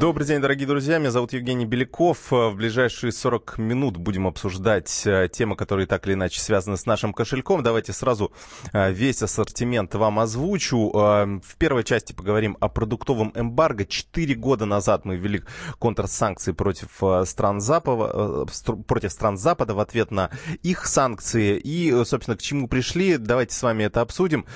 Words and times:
Добрый 0.00 0.28
день, 0.28 0.40
дорогие 0.40 0.68
друзья. 0.68 0.98
Меня 0.98 1.10
зовут 1.10 1.32
Евгений 1.32 1.66
Беляков. 1.66 2.30
В 2.30 2.52
ближайшие 2.54 3.10
40 3.10 3.58
минут 3.58 3.96
будем 3.96 4.28
обсуждать 4.28 5.02
э, 5.04 5.28
темы, 5.28 5.56
которые 5.56 5.88
так 5.88 6.06
или 6.06 6.14
иначе 6.14 6.40
связаны 6.40 6.76
с 6.76 6.86
нашим 6.86 7.12
кошельком. 7.12 7.64
Давайте 7.64 7.92
сразу 7.92 8.30
э, 8.72 8.92
весь 8.92 9.24
ассортимент 9.24 9.92
вам 9.96 10.20
озвучу. 10.20 10.92
Э, 10.94 11.40
в 11.42 11.56
первой 11.56 11.82
части 11.82 12.12
поговорим 12.12 12.56
о 12.60 12.68
продуктовом 12.68 13.32
эмбарго. 13.34 13.86
Четыре 13.86 14.36
года 14.36 14.66
назад 14.66 15.04
мы 15.04 15.16
ввели 15.16 15.42
контрсанкции 15.80 16.52
против 16.52 16.90
стран 17.28 17.60
Запада, 17.60 18.46
против 18.86 19.10
стран 19.10 19.36
Запада 19.36 19.74
в 19.74 19.80
ответ 19.80 20.12
на 20.12 20.30
их 20.62 20.86
санкции. 20.86 21.58
И, 21.58 21.90
собственно, 22.04 22.36
к 22.36 22.40
чему 22.40 22.68
пришли, 22.68 23.16
давайте 23.16 23.52
с 23.56 23.62
вами 23.64 23.82
это 23.82 24.00
обсудим. 24.02 24.46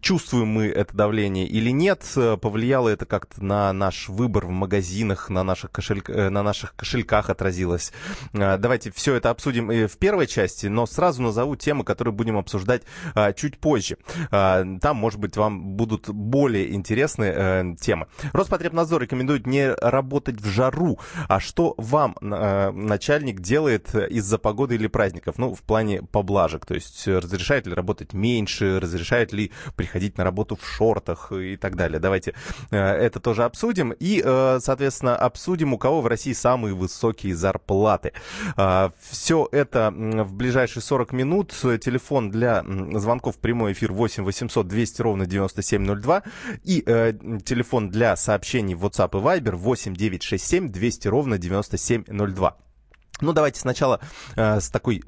Чувствуем 0.00 0.48
мы 0.48 0.68
это 0.68 0.96
давление 0.96 1.46
или 1.46 1.68
нет? 1.68 2.02
Повлияло 2.40 2.88
это 2.88 3.04
как-то 3.04 3.44
на 3.44 3.74
наш 3.74 3.89
выбор 4.08 4.46
в 4.46 4.50
магазинах, 4.50 5.30
на 5.30 5.42
наших, 5.42 5.70
кошель... 5.70 6.02
Э, 6.08 6.28
на 6.28 6.42
наших 6.42 6.74
кошельках 6.76 7.30
отразилось. 7.30 7.92
А, 8.32 8.56
давайте 8.56 8.90
все 8.90 9.14
это 9.14 9.30
обсудим 9.30 9.70
в 9.70 9.98
первой 9.98 10.26
части, 10.26 10.66
но 10.66 10.86
сразу 10.86 11.22
назову 11.22 11.56
темы, 11.56 11.84
которые 11.84 12.14
будем 12.14 12.38
обсуждать 12.38 12.82
а, 13.14 13.32
чуть 13.32 13.58
позже. 13.58 13.98
А, 14.30 14.64
там, 14.80 14.96
может 14.96 15.20
быть, 15.20 15.36
вам 15.36 15.76
будут 15.76 16.08
более 16.08 16.74
интересные 16.74 17.32
э, 17.36 17.74
темы. 17.80 18.06
Роспотребнадзор 18.32 19.02
рекомендует 19.02 19.46
не 19.46 19.72
работать 19.72 20.40
в 20.40 20.46
жару. 20.46 20.98
А 21.28 21.40
что 21.40 21.74
вам 21.76 22.16
начальник 22.20 23.40
делает 23.40 23.94
из-за 23.94 24.38
погоды 24.38 24.74
или 24.74 24.86
праздников? 24.86 25.38
Ну, 25.38 25.54
в 25.54 25.62
плане 25.62 26.02
поблажек. 26.02 26.66
То 26.66 26.74
есть 26.74 27.06
разрешает 27.06 27.66
ли 27.66 27.74
работать 27.74 28.12
меньше, 28.12 28.80
разрешает 28.80 29.32
ли 29.32 29.52
приходить 29.76 30.18
на 30.18 30.24
работу 30.24 30.56
в 30.56 30.66
шортах 30.66 31.32
и 31.32 31.56
так 31.56 31.76
далее. 31.76 31.98
Давайте 31.98 32.34
э, 32.70 32.76
это 32.78 33.20
тоже 33.20 33.44
обсудим 33.44 33.79
обсудим. 33.80 33.90
И, 33.98 34.22
э, 34.24 34.58
соответственно, 34.60 35.16
обсудим, 35.16 35.72
у 35.72 35.78
кого 35.78 36.00
в 36.00 36.06
России 36.06 36.32
самые 36.32 36.74
высокие 36.74 37.34
зарплаты. 37.34 38.12
А, 38.56 38.92
Все 39.00 39.48
это 39.52 39.92
в 39.92 40.34
ближайшие 40.34 40.82
40 40.82 41.12
минут. 41.12 41.50
Телефон 41.50 42.30
для 42.30 42.64
звонков 42.94 43.36
в 43.36 43.38
прямой 43.38 43.72
эфир 43.72 43.92
8 43.92 44.24
800 44.24 44.66
200 44.66 45.02
ровно 45.02 45.26
9702. 45.26 46.22
И 46.64 46.82
э, 46.86 47.12
телефон 47.44 47.90
для 47.90 48.16
сообщений 48.16 48.74
в 48.74 48.84
WhatsApp 48.84 49.10
и 49.18 49.22
Viber 49.22 49.56
8 49.56 49.94
967 49.94 50.68
200 50.68 51.08
ровно 51.08 51.38
9702. 51.38 52.56
Ну, 53.20 53.32
давайте 53.32 53.60
сначала 53.60 54.00
э, 54.36 54.60
с 54.60 54.70
такой 54.70 55.02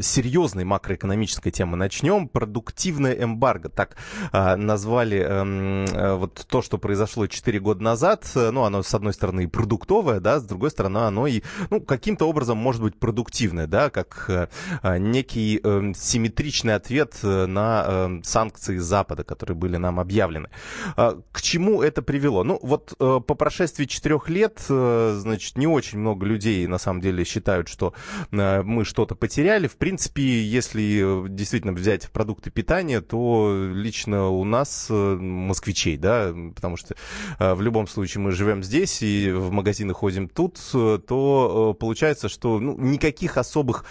серьезной 0.00 0.64
макроэкономической 0.64 1.52
темы 1.52 1.76
начнем. 1.76 2.28
Продуктивное 2.28 3.12
эмбарго, 3.12 3.68
так 3.68 3.96
э, 4.32 4.56
назвали 4.56 5.18
э, 5.18 5.86
э, 5.92 6.14
вот 6.14 6.46
то, 6.48 6.62
что 6.62 6.78
произошло 6.78 7.26
4 7.26 7.60
года 7.60 7.82
назад. 7.82 8.30
Ну, 8.34 8.62
оно, 8.62 8.82
с 8.82 8.94
одной 8.94 9.12
стороны, 9.12 9.48
продуктовое, 9.48 10.20
да, 10.20 10.40
с 10.40 10.44
другой 10.44 10.70
стороны, 10.70 10.98
оно 10.98 11.26
и, 11.26 11.42
ну, 11.70 11.80
каким-то 11.80 12.26
образом 12.26 12.58
может 12.58 12.82
быть 12.82 12.98
продуктивное, 12.98 13.66
да, 13.66 13.90
как 13.90 14.24
э, 14.28 14.48
э 14.82 14.98
некий 14.98 15.60
э, 15.62 15.92
симметричный 15.96 16.74
ответ 16.74 17.18
э, 17.22 17.46
на 17.46 17.84
э, 17.86 18.20
санкции 18.22 18.78
Запада, 18.78 19.24
которые 19.24 19.56
были 19.56 19.76
нам 19.76 20.00
объявлены. 20.00 20.48
Э, 20.96 21.20
к 21.32 21.42
чему 21.42 21.82
это 21.82 22.02
привело? 22.02 22.44
Ну, 22.44 22.58
вот 22.62 22.94
э, 22.98 23.20
по 23.26 23.34
прошествии 23.34 23.84
4 23.84 24.20
лет, 24.28 24.64
э, 24.68 25.16
значит, 25.18 25.56
не 25.56 25.66
очень 25.66 25.98
много 25.98 26.24
людей, 26.26 26.66
на 26.66 26.78
самом 26.78 27.00
деле, 27.00 27.24
считают, 27.24 27.57
считают, 27.58 27.68
что 27.68 27.92
э, 28.30 28.62
мы 28.62 28.84
что-то 28.84 29.14
потеряли. 29.14 29.66
В 29.66 29.76
принципе, 29.76 30.42
если 30.42 31.26
э, 31.26 31.28
действительно 31.28 31.72
взять 31.72 32.10
продукты 32.10 32.50
питания, 32.50 33.00
то 33.00 33.70
лично 33.72 34.28
у 34.28 34.44
нас, 34.44 34.86
э, 34.90 34.94
москвичей, 34.94 35.96
да, 35.96 36.32
потому 36.54 36.76
что 36.76 36.94
в 37.38 37.60
любом 37.60 37.86
случае 37.86 38.22
мы 38.22 38.32
живем 38.32 38.62
здесь 38.62 39.02
и 39.02 39.30
в 39.30 39.50
магазины 39.50 39.92
ходим 39.92 40.28
тут, 40.28 40.58
то 40.72 41.76
получается, 41.78 42.28
что 42.28 42.58
ну, 42.58 42.76
никаких 42.78 43.36
особых 43.36 43.84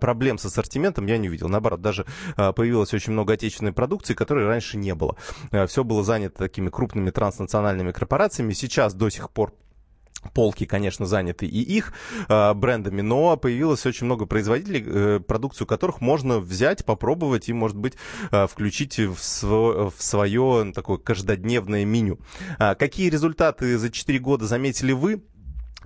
проблем 0.00 0.38
с 0.38 0.44
ассортиментом 0.44 1.06
я 1.06 1.18
не 1.18 1.28
увидел. 1.28 1.48
Наоборот, 1.48 1.80
даже 1.80 2.06
появилось 2.36 2.92
очень 2.94 3.12
много 3.12 3.34
отечественной 3.34 3.72
продукции, 3.72 4.14
которой 4.14 4.46
раньше 4.46 4.76
не 4.76 4.94
было. 4.94 5.16
Все 5.66 5.84
было 5.84 6.04
занято 6.04 6.38
такими 6.38 6.68
крупными 6.68 7.10
транснациональными 7.10 7.92
корпорациями. 7.92 8.52
Сейчас 8.52 8.94
до 8.94 9.10
сих 9.10 9.30
пор 9.30 9.52
полки, 10.32 10.64
конечно, 10.64 11.06
заняты 11.06 11.46
и 11.46 11.60
их 11.60 11.92
э, 12.28 12.54
брендами, 12.54 13.00
но 13.00 13.36
появилось 13.36 13.86
очень 13.86 14.06
много 14.06 14.26
производителей, 14.26 14.84
э, 14.86 15.20
продукцию 15.20 15.66
которых 15.66 16.00
можно 16.00 16.38
взять, 16.38 16.84
попробовать 16.84 17.48
и, 17.48 17.52
может 17.52 17.76
быть, 17.76 17.94
э, 18.30 18.46
включить 18.46 18.98
в, 18.98 19.18
св- 19.18 19.94
в 19.96 20.02
свое 20.02 20.72
такое 20.74 20.98
каждодневное 20.98 21.84
меню. 21.84 22.18
А 22.58 22.74
какие 22.74 23.10
результаты 23.10 23.78
за 23.78 23.90
4 23.90 24.18
года 24.18 24.46
заметили 24.46 24.92
вы? 24.92 25.22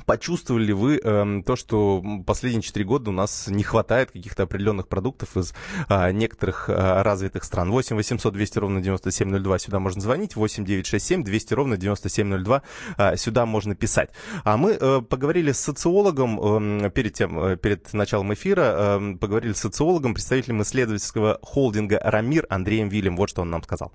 Почувствовали 0.06 0.64
ли 0.64 0.72
вы 0.72 1.00
э, 1.02 1.42
то, 1.44 1.56
что 1.56 2.02
последние 2.26 2.62
4 2.62 2.84
года 2.84 3.10
у 3.10 3.12
нас 3.12 3.48
не 3.48 3.62
хватает 3.62 4.10
каких-то 4.10 4.44
определенных 4.44 4.88
продуктов 4.88 5.36
из 5.36 5.54
э, 5.88 6.12
некоторых 6.12 6.68
э, 6.68 7.02
развитых 7.02 7.44
стран? 7.44 7.70
8 7.70 7.96
800 7.96 8.32
200 8.32 8.58
ровно 8.58 8.80
9702 8.80 9.58
сюда 9.58 9.78
можно 9.80 10.00
звонить, 10.00 10.36
8 10.36 10.64
967 10.64 11.24
200 11.24 11.54
ровно 11.54 11.76
9702 11.76 12.62
э, 12.96 13.16
сюда 13.16 13.46
можно 13.46 13.74
писать. 13.74 14.10
А 14.44 14.56
мы 14.56 14.72
э, 14.72 15.02
поговорили 15.02 15.52
с 15.52 15.60
социологом 15.60 16.84
э, 16.84 16.90
перед, 16.90 17.14
тем, 17.14 17.38
э, 17.38 17.56
перед 17.56 17.92
началом 17.92 18.32
эфира, 18.32 18.98
э, 18.98 19.16
поговорили 19.16 19.52
с 19.52 19.58
социологом, 19.58 20.14
представителем 20.14 20.62
исследовательского 20.62 21.38
холдинга 21.42 22.00
«Рамир» 22.02 22.46
Андреем 22.48 22.88
Вилем. 22.88 23.16
Вот 23.16 23.30
что 23.30 23.42
он 23.42 23.50
нам 23.50 23.62
сказал 23.62 23.92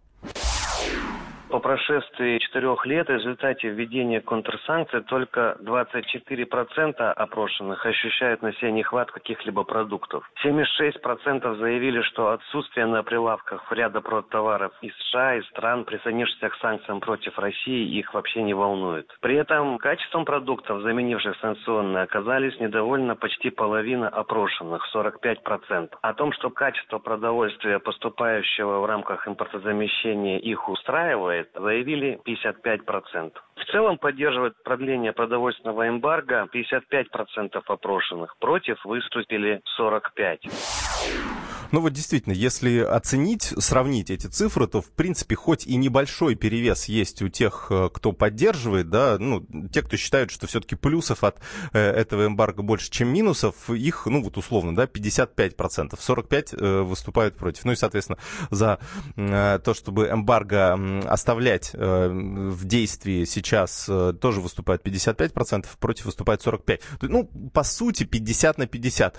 по 1.54 1.60
прошествии 1.60 2.40
четырех 2.40 2.84
лет 2.88 3.08
в 3.10 3.12
результате 3.12 3.70
введения 3.70 4.22
контрсанкций 4.22 5.02
только 5.02 5.56
24% 5.62 7.12
опрошенных 7.12 7.86
ощущают 7.86 8.42
на 8.42 8.54
себе 8.54 8.72
нехватку 8.72 9.20
каких-либо 9.20 9.64
продуктов. 9.64 10.28
76% 10.44 11.60
заявили, 11.60 12.02
что 12.02 12.32
отсутствие 12.32 12.88
на 12.88 13.04
прилавках 13.04 13.72
ряда 13.72 14.02
продтоваров 14.02 14.72
из 14.82 14.96
США 14.96 15.36
и 15.36 15.44
стран, 15.44 15.86
присоединившихся 15.86 16.50
к 16.50 16.56
санкциям 16.56 17.00
против 17.00 17.38
России, 17.38 18.00
их 18.00 18.16
вообще 18.16 18.42
не 18.42 18.56
волнует. 18.56 19.16
При 19.22 19.36
этом 19.36 19.78
качеством 19.78 20.26
продуктов, 20.26 20.82
заменивших 20.82 21.38
санкционные, 21.40 22.06
оказались 22.06 22.60
недовольны 22.60 23.14
почти 23.14 23.52
половина 23.52 24.10
опрошенных, 24.10 24.84
45%. 24.92 25.90
О 26.02 26.14
том, 26.16 26.32
что 26.32 26.50
качество 26.50 26.98
продовольствия, 26.98 27.78
поступающего 27.78 28.80
в 28.80 28.88
рамках 28.88 29.28
импортозамещения, 29.28 30.40
их 30.40 30.68
устраивает, 30.68 31.43
заявили 31.56 32.20
55%. 32.26 33.32
В 33.56 33.66
целом 33.72 33.98
поддерживают 33.98 34.62
продление 34.64 35.14
продовольственного 35.14 35.88
эмбарго 35.88 36.48
55% 36.54 37.62
опрошенных. 37.66 38.36
Против 38.40 38.84
выступили 38.86 39.62
45%. 39.80 41.53
Ну 41.74 41.82
вот 41.82 41.92
действительно, 41.92 42.34
если 42.34 42.78
оценить, 42.78 43.52
сравнить 43.58 44.12
эти 44.12 44.28
цифры, 44.28 44.68
то 44.68 44.80
в 44.80 44.92
принципе 44.92 45.36
хоть 45.36 45.66
и 45.66 45.76
небольшой 45.76 46.36
перевес 46.36 46.86
есть 46.86 47.24
у 47.24 47.30
тех, 47.30 47.66
э, 47.72 47.90
кто 47.92 48.12
поддерживает, 48.12 48.92
да, 48.92 49.18
ну, 49.20 49.44
те, 49.72 49.82
кто 49.82 49.98
считают, 49.98 50.30
что 50.30 50.46
все-таки 50.46 50.76
плюсов 50.76 51.24
от 51.24 51.38
э, 51.72 51.80
этого 51.80 52.28
эмбарго 52.28 52.62
больше, 52.62 52.92
чем 52.92 53.08
минусов, 53.12 53.72
их, 53.72 54.06
ну 54.06 54.22
вот 54.22 54.38
условно, 54.38 54.76
да, 54.76 54.84
55%, 54.84 55.98
45% 55.98 56.84
выступают 56.84 57.38
против. 57.38 57.66
Ну 57.66 57.72
и, 57.72 57.76
соответственно, 57.76 58.20
за 58.52 58.78
э, 59.16 59.60
то, 59.66 59.74
чтобы 59.74 60.10
эмбарго 60.10 60.78
оставлять 61.10 61.72
в 61.74 62.66
действии 62.66 63.26
сейчас, 63.26 63.90
тоже 64.22 64.42
выступает 64.42 64.86
55%, 64.86 65.66
против 65.80 66.06
выступает 66.06 66.46
45%. 66.46 66.82
Ну, 67.02 67.26
по 67.52 67.64
сути, 67.64 68.04
50 68.04 68.60
на 68.60 68.68
50. 68.68 69.18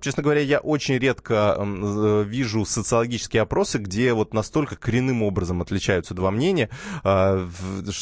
Честно 0.00 0.22
говоря, 0.24 0.40
я 0.40 0.58
очень 0.58 0.98
редко 0.98 1.54
Э, 1.83 1.83
вижу 2.24 2.64
социологические 2.64 3.42
опросы, 3.42 3.78
где 3.78 4.12
вот 4.12 4.34
настолько 4.34 4.76
коренным 4.76 5.22
образом 5.22 5.62
отличаются 5.62 6.14
два 6.14 6.30
мнения, 6.30 6.70
а, 7.02 7.48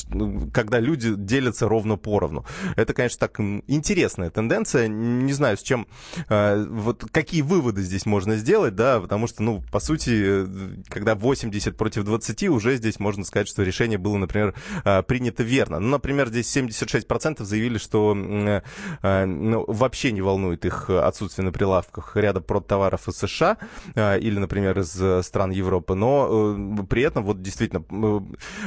ну, 0.08 0.50
когда 0.52 0.80
люди 0.80 1.14
делятся 1.14 1.68
ровно 1.68 1.96
поровну. 1.96 2.44
Это, 2.76 2.94
конечно, 2.94 3.18
так 3.18 3.38
интересная 3.40 4.30
тенденция. 4.30 4.88
Не 4.88 5.32
знаю, 5.32 5.56
с 5.56 5.62
чем, 5.62 5.86
а, 6.28 6.64
вот 6.64 7.04
какие 7.10 7.42
выводы 7.42 7.82
здесь 7.82 8.06
можно 8.06 8.36
сделать, 8.36 8.74
да, 8.74 9.00
потому 9.00 9.26
что, 9.26 9.42
ну, 9.42 9.62
по 9.70 9.80
сути, 9.80 10.46
когда 10.88 11.14
80 11.14 11.76
против 11.76 12.04
20, 12.04 12.48
уже 12.48 12.76
здесь 12.76 12.98
можно 12.98 13.24
сказать, 13.24 13.48
что 13.48 13.62
решение 13.62 13.98
было, 13.98 14.16
например, 14.16 14.54
а, 14.84 15.02
принято 15.02 15.42
верно. 15.42 15.78
Ну, 15.78 15.88
например, 15.88 16.28
здесь 16.28 16.54
76% 16.54 17.44
заявили, 17.44 17.78
что 17.78 18.14
ну, 18.14 19.64
вообще 19.66 20.12
не 20.12 20.22
волнует 20.22 20.64
их 20.64 20.90
отсутствие 20.90 21.44
на 21.44 21.52
прилавках 21.52 22.16
ряда 22.16 22.40
продтоваров 22.40 23.08
из 23.08 23.16
США, 23.16 23.58
или, 23.94 24.38
например, 24.38 24.78
из 24.78 25.00
э, 25.00 25.22
стран 25.22 25.50
Европы, 25.50 25.94
но 25.94 26.56
э, 26.56 26.84
при 26.88 27.02
этом 27.02 27.24
вот 27.24 27.42
действительно 27.42 27.84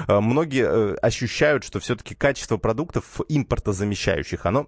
э, 0.07 0.19
многие 0.19 0.98
ощущают, 1.00 1.63
что 1.63 1.80
все-таки 1.80 2.16
качество 2.16 2.57
продуктов 2.57 3.22
импортозамещающих, 3.28 4.46
оно 4.46 4.68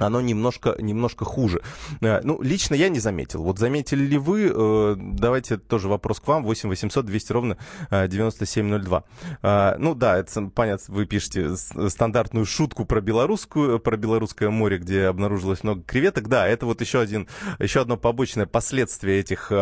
оно 0.00 0.20
немножко, 0.20 0.74
немножко 0.78 1.24
хуже. 1.24 1.62
Э, 2.00 2.20
ну, 2.22 2.40
лично 2.42 2.74
я 2.74 2.88
не 2.88 2.98
заметил. 2.98 3.42
Вот 3.42 3.58
заметили 3.58 4.04
ли 4.04 4.18
вы, 4.18 4.50
э, 4.52 4.96
давайте 4.98 5.58
тоже 5.58 5.88
вопрос 5.88 6.20
к 6.20 6.26
вам, 6.26 6.44
8 6.44 6.68
800 6.68 7.04
200 7.06 7.32
ровно 7.32 7.58
9702. 7.90 9.04
Э, 9.42 9.74
ну 9.78 9.94
да, 9.94 10.18
это 10.18 10.50
понятно, 10.54 10.94
вы 10.94 11.06
пишете 11.06 11.56
стандартную 11.56 12.46
шутку 12.46 12.84
про 12.84 13.00
белорусскую, 13.00 13.78
про 13.78 13.96
белорусское 13.96 14.50
море, 14.50 14.78
где 14.78 15.04
обнаружилось 15.04 15.62
много 15.62 15.82
креветок. 15.82 16.28
Да, 16.28 16.46
это 16.46 16.66
вот 16.66 16.80
еще, 16.80 17.00
один, 17.00 17.28
еще 17.58 17.82
одно 17.82 17.96
побочное 17.96 18.46
последствие 18.46 19.20
этих 19.20 19.52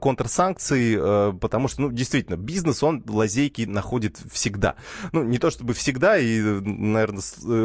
контрсанкций, 0.00 0.96
потому 1.40 1.68
что, 1.68 1.82
ну, 1.82 1.92
действительно, 1.92 2.36
бизнес, 2.36 2.82
он 2.82 3.02
лазейки 3.06 3.62
находит 3.62 4.18
всегда. 4.30 4.74
Ну, 5.12 5.22
не 5.22 5.38
то 5.38 5.50
чтобы 5.50 5.72
всегда, 5.74 6.18
и, 6.18 6.40
наверное, 6.40 7.22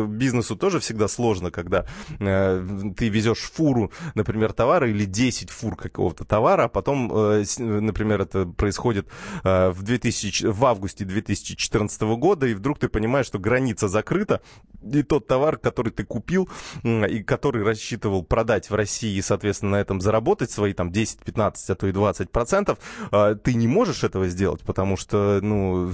бизнесу 0.07 0.55
тоже 0.55 0.79
всегда 0.79 1.07
сложно, 1.07 1.51
когда 1.51 1.85
ты 2.17 3.09
везешь 3.09 3.39
фуру, 3.39 3.91
например, 4.15 4.53
товара 4.53 4.89
или 4.89 5.05
10 5.05 5.49
фур 5.49 5.75
какого-то 5.75 6.25
товара, 6.25 6.63
а 6.63 6.67
потом, 6.67 7.11
э, 7.13 7.43
например, 7.57 8.21
это 8.21 8.45
происходит 8.45 9.07
э, 9.43 9.69
в, 9.69 9.83
2000, 9.83 10.47
в 10.47 10.65
августе 10.65 11.05
2014 11.05 12.01
года, 12.01 12.47
и 12.47 12.53
вдруг 12.53 12.79
ты 12.79 12.89
понимаешь, 12.89 13.25
что 13.25 13.39
граница 13.39 13.87
закрыта, 13.87 14.41
и 14.83 15.03
тот 15.03 15.27
товар, 15.27 15.57
который 15.57 15.91
ты 15.91 16.03
купил 16.03 16.49
и 16.83 17.23
который 17.23 17.63
рассчитывал 17.63 18.23
продать 18.23 18.69
в 18.69 18.75
России 18.75 19.15
и, 19.15 19.21
соответственно, 19.21 19.73
на 19.73 19.81
этом 19.81 20.01
заработать 20.01 20.51
свои 20.51 20.73
там 20.73 20.91
10, 20.91 21.19
15, 21.19 21.69
а 21.69 21.75
то 21.75 21.87
и 21.87 21.91
20 21.91 22.29
процентов, 22.31 22.79
ты 23.43 23.53
не 23.53 23.67
можешь 23.67 24.03
этого 24.03 24.27
сделать, 24.27 24.61
потому 24.61 24.97
что, 24.97 25.39
ну, 25.41 25.91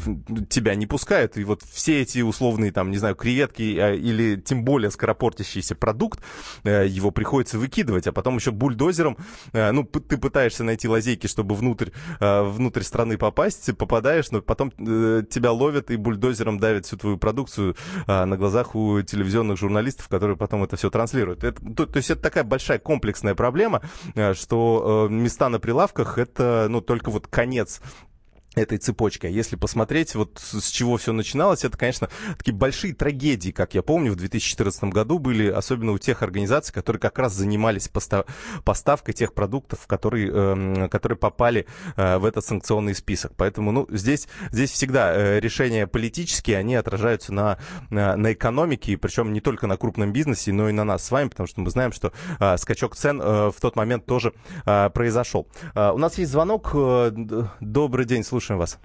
тебя 0.50 0.75
не 0.75 0.88
пускают, 0.88 1.38
и 1.38 1.44
вот 1.44 1.62
все 1.63 2.01
эти 2.01 2.21
условные, 2.21 2.71
там, 2.71 2.92
не 2.92 2.98
знаю, 2.98 3.16
креветки 3.16 3.62
или 3.62 4.36
тем 4.38 4.63
более 4.63 4.92
скоропортящийся 4.92 5.75
продукт, 5.75 5.99
продукт, 6.00 6.22
э, 6.63 6.88
его 6.88 7.12
приходится 7.12 7.60
выкидывать, 7.60 8.07
а 8.07 8.12
потом 8.13 8.38
еще 8.38 8.51
бульдозером, 8.51 9.18
э, 9.51 9.72
ну, 9.72 9.84
ты 9.84 10.18
пытаешься 10.18 10.63
найти 10.63 10.88
лазейки, 10.88 11.28
чтобы 11.28 11.56
внутрь, 11.56 11.90
э, 12.22 12.44
внутрь 12.44 12.84
страны 12.84 13.18
попасть, 13.18 13.75
попадаешь, 13.78 14.31
но 14.31 14.42
потом 14.42 14.72
тебя 14.72 15.51
ловят 15.51 15.92
и 15.92 15.98
бульдозером 15.98 16.57
давят 16.57 16.86
всю 16.86 16.98
твою 16.98 17.18
продукцию 17.18 17.75
на 18.07 18.38
глазах 18.38 18.75
у 18.75 19.01
телевизионных 19.01 19.57
журналистов, 19.57 20.07
которые 20.07 20.38
потом 20.38 20.63
это 20.63 20.78
все 20.78 20.90
транслируют. 20.90 21.44
Это, 21.44 21.62
то, 21.75 21.86
то 21.86 21.98
есть 21.98 22.10
это 22.12 22.22
такая 22.22 22.44
большая 22.44 22.80
комплексная 22.80 23.36
проблема, 23.36 23.81
что 24.34 25.07
места 25.10 25.50
на 25.50 25.60
прилавках 25.60 26.18
это, 26.18 26.68
ну, 26.69 26.81
только 26.81 27.12
вот 27.12 27.28
конец 27.28 27.81
этой 28.61 28.77
цепочкой. 28.77 29.31
Если 29.31 29.56
посмотреть, 29.56 30.15
вот 30.15 30.39
с 30.39 30.69
чего 30.69 30.97
все 30.97 31.13
начиналось, 31.13 31.63
это, 31.63 31.77
конечно, 31.77 32.09
такие 32.38 32.53
большие 32.53 32.94
трагедии, 32.94 33.51
как 33.51 33.73
я 33.73 33.81
помню, 33.81 34.11
в 34.11 34.15
2014 34.15 34.85
году 34.85 35.19
были, 35.19 35.47
особенно 35.47 35.91
у 35.91 35.97
тех 35.97 36.21
организаций, 36.21 36.73
которые 36.73 37.00
как 37.00 37.17
раз 37.19 37.33
занимались 37.33 37.88
постав 37.88 38.25
поставкой 38.63 39.13
тех 39.13 39.33
продуктов, 39.33 39.88
которые, 39.88 40.31
э, 40.31 40.88
которые 40.89 41.17
попали 41.17 41.65
э, 41.95 42.17
в 42.17 42.25
этот 42.25 42.45
санкционный 42.45 42.95
список. 42.95 43.33
Поэтому, 43.35 43.71
ну, 43.71 43.88
здесь, 43.89 44.27
здесь 44.51 44.71
всегда 44.71 45.13
э, 45.13 45.39
решения 45.39 45.88
политические, 45.88 46.57
они 46.57 46.75
отражаются 46.75 47.33
на, 47.33 47.57
на, 47.89 48.15
на 48.15 48.33
экономике, 48.33 48.97
причем 48.97 49.33
не 49.33 49.41
только 49.41 49.67
на 49.67 49.77
крупном 49.77 50.11
бизнесе, 50.11 50.51
но 50.51 50.69
и 50.69 50.71
на 50.71 50.83
нас 50.83 51.06
с 51.06 51.11
вами, 51.11 51.29
потому 51.29 51.47
что 51.47 51.61
мы 51.61 51.69
знаем, 51.69 51.91
что 51.91 52.11
э, 52.39 52.57
скачок 52.57 52.95
цен 52.95 53.21
э, 53.21 53.51
в 53.51 53.61
тот 53.61 53.75
момент 53.75 54.06
тоже 54.06 54.33
э, 54.65 54.89
произошел. 54.89 55.47
Э, 55.75 55.91
у 55.91 55.97
нас 55.97 56.17
есть 56.17 56.31
звонок. 56.31 56.71
Э, 56.73 57.11
добрый 57.59 58.06
день, 58.06 58.23
слушай 58.23 58.49
слушаем 58.50 58.60
вас. 58.60 58.80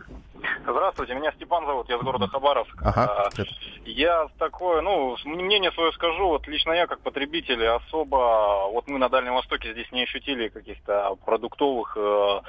Здравствуйте, 0.62 1.14
меня 1.14 1.32
Степан 1.32 1.66
зовут, 1.66 1.88
я 1.88 1.96
из 1.96 2.02
города 2.02 2.26
Хабаровск. 2.26 2.74
Ага. 2.82 3.28
А, 3.36 3.42
я 3.84 4.26
такое, 4.38 4.82
ну, 4.82 5.16
мнение 5.24 5.72
свое 5.72 5.92
скажу, 5.92 6.28
вот 6.28 6.46
лично 6.48 6.72
я 6.72 6.86
как 6.86 7.00
потребитель 7.00 7.66
особо, 7.66 8.68
вот 8.70 8.86
мы 8.88 8.98
на 8.98 9.08
Дальнем 9.08 9.34
Востоке 9.34 9.72
здесь 9.72 9.90
не 9.92 10.04
ощутили 10.04 10.48
каких-то 10.48 11.16
продуктовых, 11.24 11.96
э, 11.96 12.40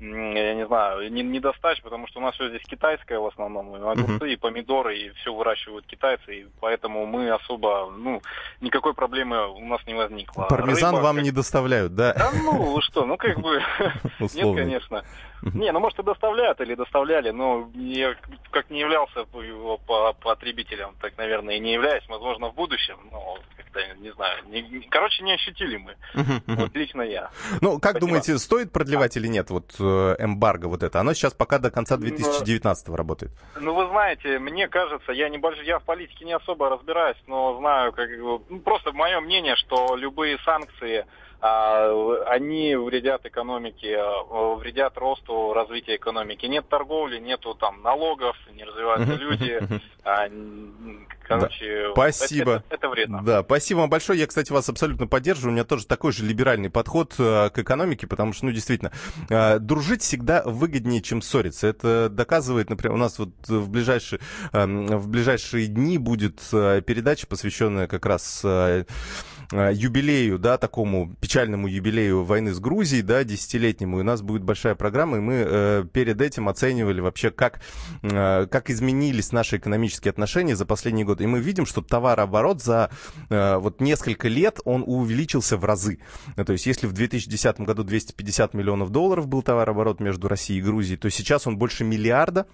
я 0.00 0.54
не 0.54 0.66
знаю, 0.66 1.12
недостач, 1.12 1.82
потому 1.82 2.06
что 2.06 2.20
у 2.20 2.22
нас 2.22 2.34
все 2.34 2.48
здесь 2.48 2.62
китайское 2.62 3.18
в 3.18 3.26
основном, 3.26 3.76
и 3.76 3.80
огурцы, 3.80 4.32
и 4.32 4.36
помидоры, 4.36 4.96
и 4.98 5.10
все 5.10 5.34
выращивают 5.34 5.86
китайцы, 5.86 6.40
и 6.40 6.46
поэтому 6.60 7.06
мы 7.06 7.30
особо, 7.30 7.90
ну, 7.90 8.22
никакой 8.60 8.94
проблемы 8.94 9.46
у 9.48 9.64
нас 9.66 9.80
не 9.86 9.94
возникло. 9.94 10.46
Пармезан 10.48 10.94
Рыба, 10.94 11.04
вам 11.04 11.16
как... 11.16 11.24
не 11.24 11.30
доставляют, 11.30 11.94
да? 11.94 12.14
Да 12.14 12.30
ну, 12.32 12.80
что, 12.80 13.04
ну 13.04 13.16
как 13.16 13.40
бы, 13.40 13.62
нет, 14.34 14.56
конечно. 14.56 15.04
Не, 15.42 15.72
ну 15.72 15.80
может 15.80 15.98
и 15.98 16.02
доставляют 16.02 16.60
или 16.60 16.74
доставляли, 16.74 17.30
но 17.30 17.70
я 17.74 18.16
как 18.50 18.70
не 18.70 18.80
являлся 18.80 19.20
его 19.20 19.78
потребителем, 20.20 20.94
так, 21.00 21.16
наверное, 21.16 21.56
и 21.56 21.60
не 21.60 21.74
являюсь, 21.74 22.04
возможно, 22.08 22.50
в 22.50 22.54
будущем, 22.54 22.98
но 23.10 23.38
как-то, 23.56 23.80
не 24.00 24.10
знаю, 24.12 24.44
не, 24.46 24.80
короче, 24.90 25.22
не 25.22 25.32
ощутили 25.32 25.76
мы, 25.76 25.96
вот 26.46 26.74
лично 26.74 27.02
я. 27.02 27.30
Ну, 27.60 27.78
как 27.78 27.92
Спасибо. 27.92 28.00
думаете, 28.00 28.38
стоит 28.38 28.72
продлевать 28.72 29.16
или 29.16 29.28
нет, 29.28 29.50
вот 29.50 29.74
э, 29.78 30.16
эмбарго 30.18 30.66
вот 30.66 30.82
это? 30.82 31.00
Оно 31.00 31.14
сейчас 31.14 31.34
пока 31.34 31.58
до 31.58 31.70
конца 31.70 31.96
2019 31.96 32.88
работает. 32.90 33.32
Ну, 33.60 33.74
вы 33.74 33.86
знаете, 33.88 34.38
мне 34.38 34.68
кажется, 34.68 35.12
я 35.12 35.28
небольшой, 35.28 35.66
я 35.66 35.78
в 35.78 35.84
политике 35.84 36.24
не 36.24 36.32
особо 36.32 36.68
разбираюсь, 36.68 37.18
но 37.26 37.58
знаю, 37.58 37.92
как, 37.92 38.08
ну, 38.18 38.38
просто 38.60 38.92
мое 38.92 39.20
мнение, 39.20 39.56
что 39.56 39.96
любые 39.96 40.38
санкции, 40.44 41.06
они 41.40 42.74
вредят 42.76 43.24
экономике, 43.24 43.96
а, 43.96 44.54
вредят 44.56 44.96
росту 44.98 45.52
развития 45.52 45.96
экономики. 45.96 46.46
Нет 46.46 46.68
торговли, 46.68 47.18
нету 47.18 47.54
там 47.54 47.82
налогов, 47.82 48.36
не 48.52 48.64
развиваются 48.64 49.14
люди. 49.14 49.60
А, 50.10 50.26
короче, 51.22 51.88
да. 51.88 51.92
спасибо. 51.92 52.52
Это, 52.52 52.64
это, 52.68 52.74
это 52.76 52.88
вредно. 52.88 53.22
Да, 53.22 53.42
спасибо 53.42 53.80
вам 53.80 53.90
большое. 53.90 54.18
Я, 54.18 54.26
кстати, 54.26 54.50
вас 54.50 54.68
абсолютно 54.70 55.06
поддерживаю. 55.06 55.50
У 55.50 55.52
меня 55.52 55.64
тоже 55.64 55.86
такой 55.86 56.12
же 56.12 56.24
либеральный 56.24 56.70
подход 56.70 57.14
к 57.14 57.52
экономике, 57.54 58.06
потому 58.06 58.32
что, 58.32 58.46
ну, 58.46 58.52
действительно, 58.52 58.90
дружить 59.60 60.00
всегда 60.00 60.42
выгоднее, 60.44 61.02
чем 61.02 61.20
ссориться. 61.20 61.66
Это 61.66 62.08
доказывает, 62.08 62.70
например, 62.70 62.94
у 62.94 62.98
нас 62.98 63.18
вот 63.18 63.30
в 63.48 63.68
ближайшие, 63.68 64.20
в 64.52 65.08
ближайшие 65.08 65.66
дни 65.66 65.98
будет 65.98 66.40
передача, 66.50 67.26
посвященная 67.26 67.86
как 67.86 68.06
раз 68.06 68.44
Э, 68.68 68.84
юбилею, 69.52 70.38
да, 70.38 70.58
такому 70.58 71.14
печальному 71.20 71.68
юбилею 71.68 72.24
войны 72.24 72.52
с 72.52 72.60
Грузией, 72.60 73.02
да, 73.02 73.24
десятилетнему, 73.24 73.98
и 73.98 74.00
у 74.00 74.04
нас 74.04 74.20
будет 74.22 74.42
большая 74.42 74.74
программа, 74.74 75.16
и 75.16 75.20
мы 75.20 75.34
э, 75.34 75.84
перед 75.92 76.20
этим 76.20 76.48
оценивали 76.48 77.00
вообще, 77.00 77.30
как, 77.30 77.60
э, 78.02 78.46
как 78.46 78.70
изменились 78.70 79.32
наши 79.32 79.56
экономические 79.56 80.10
отношения 80.10 80.54
за 80.54 80.66
последние 80.66 81.06
годы. 81.06 81.24
И 81.24 81.26
мы 81.26 81.40
видим, 81.40 81.64
что 81.64 81.80
товарооборот 81.82 82.62
за 82.62 82.90
э, 83.30 83.56
вот 83.56 83.80
несколько 83.80 84.28
лет, 84.28 84.60
он 84.64 84.84
увеличился 84.86 85.56
в 85.56 85.64
разы. 85.64 85.98
То 86.36 86.52
есть, 86.52 86.66
если 86.66 86.86
в 86.86 86.92
2010 86.92 87.60
году 87.60 87.84
250 87.84 88.54
миллионов 88.54 88.90
долларов 88.90 89.28
был 89.28 89.42
товарооборот 89.42 90.00
между 90.00 90.28
Россией 90.28 90.60
и 90.60 90.62
Грузией, 90.62 90.98
то 90.98 91.08
сейчас 91.10 91.46
он 91.46 91.56
больше 91.56 91.84
миллиарда, 91.84 92.46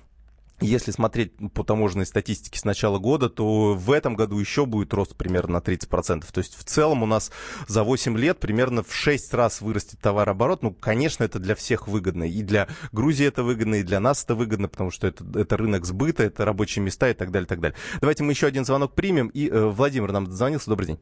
если 0.60 0.92
смотреть 0.92 1.32
по 1.52 1.64
таможенной 1.64 2.06
статистике 2.06 2.58
с 2.58 2.64
начала 2.64 2.98
года, 2.98 3.28
то 3.28 3.74
в 3.74 3.90
этом 3.90 4.14
году 4.14 4.38
еще 4.38 4.66
будет 4.66 4.94
рост 4.94 5.16
примерно 5.16 5.54
на 5.54 5.58
30%. 5.58 6.24
То 6.32 6.38
есть 6.38 6.56
в 6.56 6.64
целом 6.64 7.02
у 7.02 7.06
нас 7.06 7.32
за 7.66 7.82
8 7.82 8.16
лет 8.16 8.38
примерно 8.38 8.82
в 8.82 8.94
6 8.94 9.34
раз 9.34 9.60
вырастет 9.60 10.00
товарооборот. 10.00 10.62
Ну, 10.62 10.72
конечно, 10.72 11.24
это 11.24 11.38
для 11.38 11.54
всех 11.54 11.88
выгодно. 11.88 12.24
И 12.24 12.42
для 12.42 12.68
Грузии 12.92 13.26
это 13.26 13.42
выгодно, 13.42 13.76
и 13.76 13.82
для 13.82 14.00
нас 14.00 14.24
это 14.24 14.34
выгодно, 14.34 14.68
потому 14.68 14.90
что 14.90 15.06
это, 15.08 15.24
это 15.38 15.56
рынок 15.56 15.84
сбыта, 15.84 16.22
это 16.22 16.44
рабочие 16.44 16.84
места 16.84 17.08
и 17.10 17.14
так 17.14 17.30
далее, 17.30 17.46
и 17.46 17.48
так 17.48 17.60
далее. 17.60 17.76
Давайте 18.00 18.22
мы 18.22 18.32
еще 18.32 18.46
один 18.46 18.64
звонок 18.64 18.94
примем. 18.94 19.28
И 19.28 19.48
э, 19.48 19.66
Владимир 19.66 20.12
нам 20.12 20.26
дозвонился. 20.26 20.70
Добрый 20.70 20.86
день. 20.86 21.00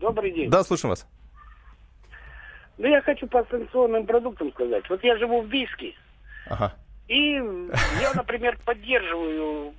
Добрый 0.00 0.32
день. 0.32 0.48
Да, 0.48 0.62
слушаем 0.62 0.90
вас. 0.90 1.06
Ну, 2.78 2.88
я 2.88 3.02
хочу 3.02 3.26
по 3.26 3.44
санкционным 3.50 4.06
продуктам 4.06 4.52
сказать. 4.52 4.88
Вот 4.88 5.02
я 5.02 5.16
живу 5.16 5.42
в 5.42 5.48
Бийске. 5.48 5.94
Ага. 6.46 6.74
И 7.08 7.34
я, 8.00 8.12
например, 8.14 8.58
поддерживаю 8.64 9.74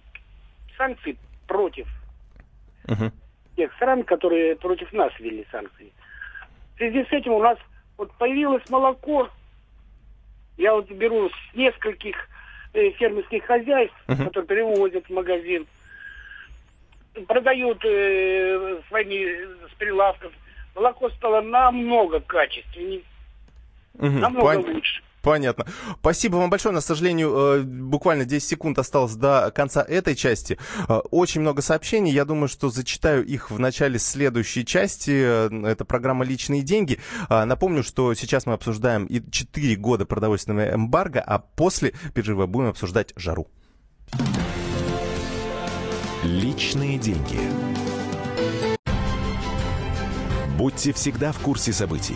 санкции 0.78 1.18
против 1.48 1.88
uh-huh. 2.86 3.12
тех 3.56 3.74
стран, 3.76 4.04
которые 4.04 4.56
против 4.56 4.92
нас 4.94 5.12
ввели 5.20 5.46
санкции. 5.52 5.92
В 6.76 6.78
связи 6.78 7.04
с 7.06 7.12
этим 7.12 7.34
у 7.34 7.42
нас 7.42 7.58
вот 7.98 8.12
появилось 8.14 8.68
молоко. 8.70 9.30
Я 10.58 10.74
вот 10.74 10.90
беру 10.92 11.30
с 11.30 11.56
нескольких 11.56 12.16
э, 12.74 12.92
фермерских 12.92 13.44
хозяйств, 13.46 13.96
uh-huh. 14.08 14.26
которые 14.26 14.48
перевозят 14.48 15.06
в 15.08 15.14
магазин, 15.14 15.66
продают 17.28 17.84
э, 17.86 18.82
своими 18.88 19.68
с 19.68 19.74
прилавков. 19.78 20.32
Молоко 20.76 21.10
стало 21.12 21.42
намного 21.42 22.20
качественнее, 22.20 23.02
uh-huh. 23.98 24.20
намного 24.20 24.62
Пон... 24.62 24.76
лучше. 24.76 25.02
Понятно. 25.26 25.66
Спасибо 26.02 26.36
вам 26.36 26.52
большое. 26.52 26.72
На 26.72 26.82
сожалению, 26.82 27.36
э, 27.36 27.62
буквально 27.64 28.26
10 28.26 28.48
секунд 28.48 28.78
осталось 28.78 29.16
до 29.16 29.52
конца 29.56 29.82
этой 29.82 30.16
части. 30.16 30.60
Э, 30.88 31.00
очень 31.10 31.42
много 31.42 31.64
сообщений. 31.64 32.14
Я 32.14 32.26
думаю, 32.26 32.48
что 32.48 32.70
зачитаю 32.70 33.26
их 33.26 33.50
в 33.50 33.58
начале 33.58 33.98
следующей 33.98 34.64
части. 34.64 35.50
Э, 35.50 35.50
это 35.66 35.84
программа 35.84 36.26
«Личные 36.26 36.62
деньги». 36.62 37.00
Напомню, 37.28 37.82
что 37.82 38.14
сейчас 38.14 38.46
мы 38.46 38.54
обсуждаем 38.54 39.06
и 39.08 39.20
4 39.32 39.76
года 39.78 40.06
продовольственного 40.06 40.76
эмбарго, 40.76 41.22
а 41.22 41.40
после 41.40 41.94
перерыва 42.14 42.46
будем 42.46 42.70
обсуждать 42.70 43.12
жару. 43.16 43.48
Личные 46.24 47.00
деньги. 47.00 47.40
Будьте 50.56 50.94
всегда 50.94 51.32
в 51.32 51.40
курсе 51.40 51.74
событий. 51.74 52.16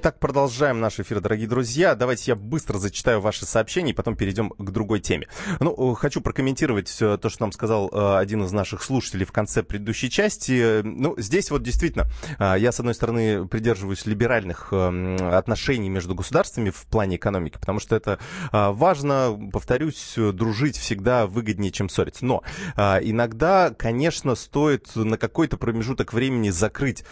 Так, 0.00 0.20
продолжаем 0.20 0.78
наш 0.78 1.00
эфир, 1.00 1.18
дорогие 1.20 1.48
друзья. 1.48 1.96
Давайте 1.96 2.30
я 2.30 2.36
быстро 2.36 2.78
зачитаю 2.78 3.20
ваши 3.20 3.44
сообщения 3.44 3.90
и 3.90 3.94
потом 3.94 4.14
перейдем 4.14 4.50
к 4.50 4.70
другой 4.70 5.00
теме. 5.00 5.26
Ну, 5.58 5.94
хочу 5.94 6.20
прокомментировать 6.20 6.96
то, 6.96 7.28
что 7.28 7.42
нам 7.42 7.50
сказал 7.50 7.90
э, 7.92 8.16
один 8.16 8.44
из 8.44 8.52
наших 8.52 8.84
слушателей 8.84 9.26
в 9.26 9.32
конце 9.32 9.64
предыдущей 9.64 10.08
части. 10.08 10.82
Ну, 10.84 11.16
здесь 11.18 11.50
вот 11.50 11.64
действительно, 11.64 12.06
э, 12.38 12.54
я, 12.58 12.70
с 12.70 12.78
одной 12.78 12.94
стороны, 12.94 13.48
придерживаюсь 13.48 14.06
либеральных 14.06 14.68
э, 14.70 15.16
отношений 15.32 15.88
между 15.88 16.14
государствами 16.14 16.70
в 16.70 16.86
плане 16.86 17.16
экономики, 17.16 17.58
потому 17.58 17.80
что 17.80 17.96
это 17.96 18.20
важно, 18.52 19.50
повторюсь, 19.52 20.14
дружить 20.16 20.76
всегда 20.76 21.26
выгоднее, 21.26 21.72
чем 21.72 21.88
ссориться. 21.88 22.24
Но 22.24 22.42
иногда, 22.76 23.74
конечно, 23.76 24.36
стоит 24.36 24.94
на 24.94 25.18
какой-то 25.18 25.56
промежуток 25.56 26.12
времени 26.12 26.50
закрыть 26.50 27.04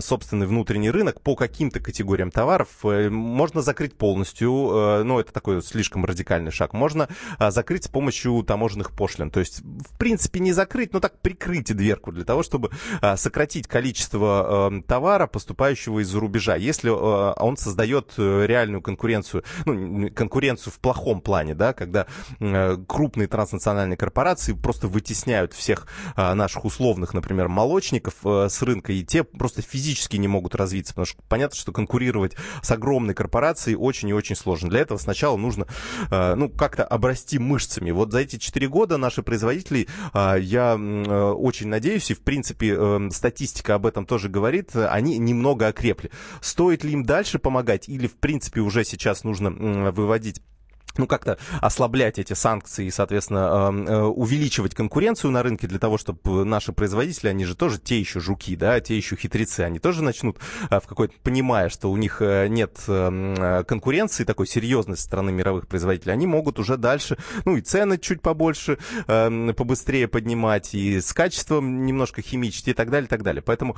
собственный 0.00 0.46
внутренний 0.46 0.90
рынок 0.90 1.20
по 1.20 1.36
каким-то 1.36 1.78
категориям 1.78 2.31
товаров 2.32 2.68
э, 2.84 3.08
можно 3.10 3.62
закрыть 3.62 3.96
полностью, 3.96 4.50
э, 4.50 5.02
ну, 5.04 5.20
это 5.20 5.32
такой 5.32 5.62
слишком 5.62 6.04
радикальный 6.04 6.50
шаг. 6.50 6.72
Можно 6.72 7.08
а, 7.38 7.50
закрыть 7.50 7.84
с 7.84 7.88
помощью 7.88 8.42
таможенных 8.42 8.92
пошлин. 8.92 9.30
То 9.30 9.40
есть, 9.40 9.60
в 9.60 9.96
принципе, 9.98 10.40
не 10.40 10.52
закрыть, 10.52 10.92
но 10.92 11.00
так 11.00 11.20
прикрыть 11.20 11.74
дверку 11.74 12.12
для 12.12 12.24
того, 12.24 12.42
чтобы 12.42 12.70
а, 13.00 13.16
сократить 13.16 13.68
количество 13.68 14.70
э, 14.72 14.82
товара, 14.86 15.26
поступающего 15.26 16.00
из-за 16.00 16.18
рубежа. 16.18 16.56
Если 16.56 16.88
он 16.88 17.56
создает 17.56 18.14
реальную 18.16 18.82
конкуренцию, 18.82 19.44
ну, 19.64 20.10
конкуренцию 20.10 20.72
в 20.72 20.78
плохом 20.78 21.20
плане, 21.20 21.54
да, 21.54 21.72
когда 21.72 22.06
крупные 22.86 23.28
транснациональные 23.28 23.96
корпорации 23.96 24.52
просто 24.52 24.88
вытесняют 24.88 25.52
всех 25.52 25.86
а, 26.16 26.34
наших 26.34 26.64
условных, 26.64 27.14
например, 27.14 27.48
молочников 27.48 28.14
с 28.24 28.62
рынка, 28.62 28.92
и 28.92 29.04
те 29.04 29.24
просто 29.24 29.62
физически 29.62 30.16
не 30.16 30.28
могут 30.28 30.54
развиться, 30.54 30.92
потому 30.92 31.06
что 31.06 31.22
понятно, 31.28 31.56
что 31.56 31.72
конкурировать 31.72 32.21
конкурировать 32.22 32.36
с 32.62 32.70
огромной 32.70 33.14
корпорацией 33.14 33.76
очень 33.76 34.08
и 34.08 34.12
очень 34.12 34.36
сложно. 34.36 34.70
Для 34.70 34.80
этого 34.80 34.98
сначала 34.98 35.36
нужно, 35.36 35.66
э, 36.10 36.34
ну, 36.34 36.48
как-то 36.48 36.84
обрасти 36.84 37.38
мышцами. 37.38 37.90
Вот 37.90 38.12
за 38.12 38.20
эти 38.20 38.36
4 38.36 38.68
года 38.68 38.96
наши 38.96 39.22
производители, 39.22 39.88
э, 40.14 40.36
я 40.40 40.76
э, 40.78 41.30
очень 41.32 41.68
надеюсь, 41.68 42.10
и 42.10 42.14
в 42.14 42.22
принципе 42.22 43.10
статистика 43.10 43.74
об 43.74 43.86
этом 43.86 44.06
тоже 44.06 44.28
говорит, 44.28 44.74
они 44.74 45.18
немного 45.18 45.66
окрепли. 45.66 46.10
Стоит 46.40 46.84
ли 46.84 46.92
им 46.92 47.04
дальше 47.04 47.38
помогать 47.38 47.88
или 47.88 48.06
в 48.06 48.16
принципе 48.16 48.60
уже 48.60 48.84
сейчас 48.84 49.24
нужно 49.24 49.50
выводить 49.92 50.40
ну, 50.96 51.06
как-то 51.06 51.38
ослаблять 51.60 52.18
эти 52.18 52.32
санкции 52.34 52.86
и, 52.86 52.90
соответственно, 52.90 53.68
эм, 53.68 53.86
э, 53.86 54.02
увеличивать 54.02 54.74
конкуренцию 54.74 55.30
на 55.30 55.42
рынке 55.42 55.66
для 55.66 55.78
того, 55.78 55.98
чтобы 55.98 56.44
наши 56.44 56.72
производители, 56.72 57.28
они 57.28 57.44
же 57.44 57.54
тоже 57.54 57.78
те 57.78 57.98
еще 57.98 58.20
жуки, 58.20 58.56
да, 58.56 58.80
те 58.80 58.96
еще 58.96 59.16
хитрецы, 59.16 59.60
они 59.60 59.78
тоже 59.78 60.02
начнут 60.02 60.38
э, 60.70 60.80
в 60.80 60.86
какой-то, 60.86 61.14
понимая, 61.22 61.68
что 61.68 61.90
у 61.90 61.96
них 61.96 62.20
э, 62.20 62.48
нет 62.48 62.78
эм, 62.88 63.64
конкуренции 63.64 64.24
такой 64.24 64.46
серьезной 64.46 64.96
со 64.96 65.04
стороны 65.04 65.32
мировых 65.32 65.66
производителей, 65.66 66.12
они 66.12 66.26
могут 66.26 66.58
уже 66.58 66.76
дальше, 66.76 67.16
ну, 67.44 67.56
и 67.56 67.60
цены 67.60 67.98
чуть 67.98 68.20
побольше, 68.20 68.78
эм, 69.06 69.54
побыстрее 69.54 70.08
поднимать, 70.08 70.74
и 70.74 71.00
с 71.00 71.12
качеством 71.12 71.86
немножко 71.86 72.22
химичить 72.22 72.68
и 72.68 72.72
так 72.74 72.90
далее, 72.90 73.06
и 73.06 73.10
так 73.10 73.22
далее. 73.22 73.42
Поэтому 73.42 73.76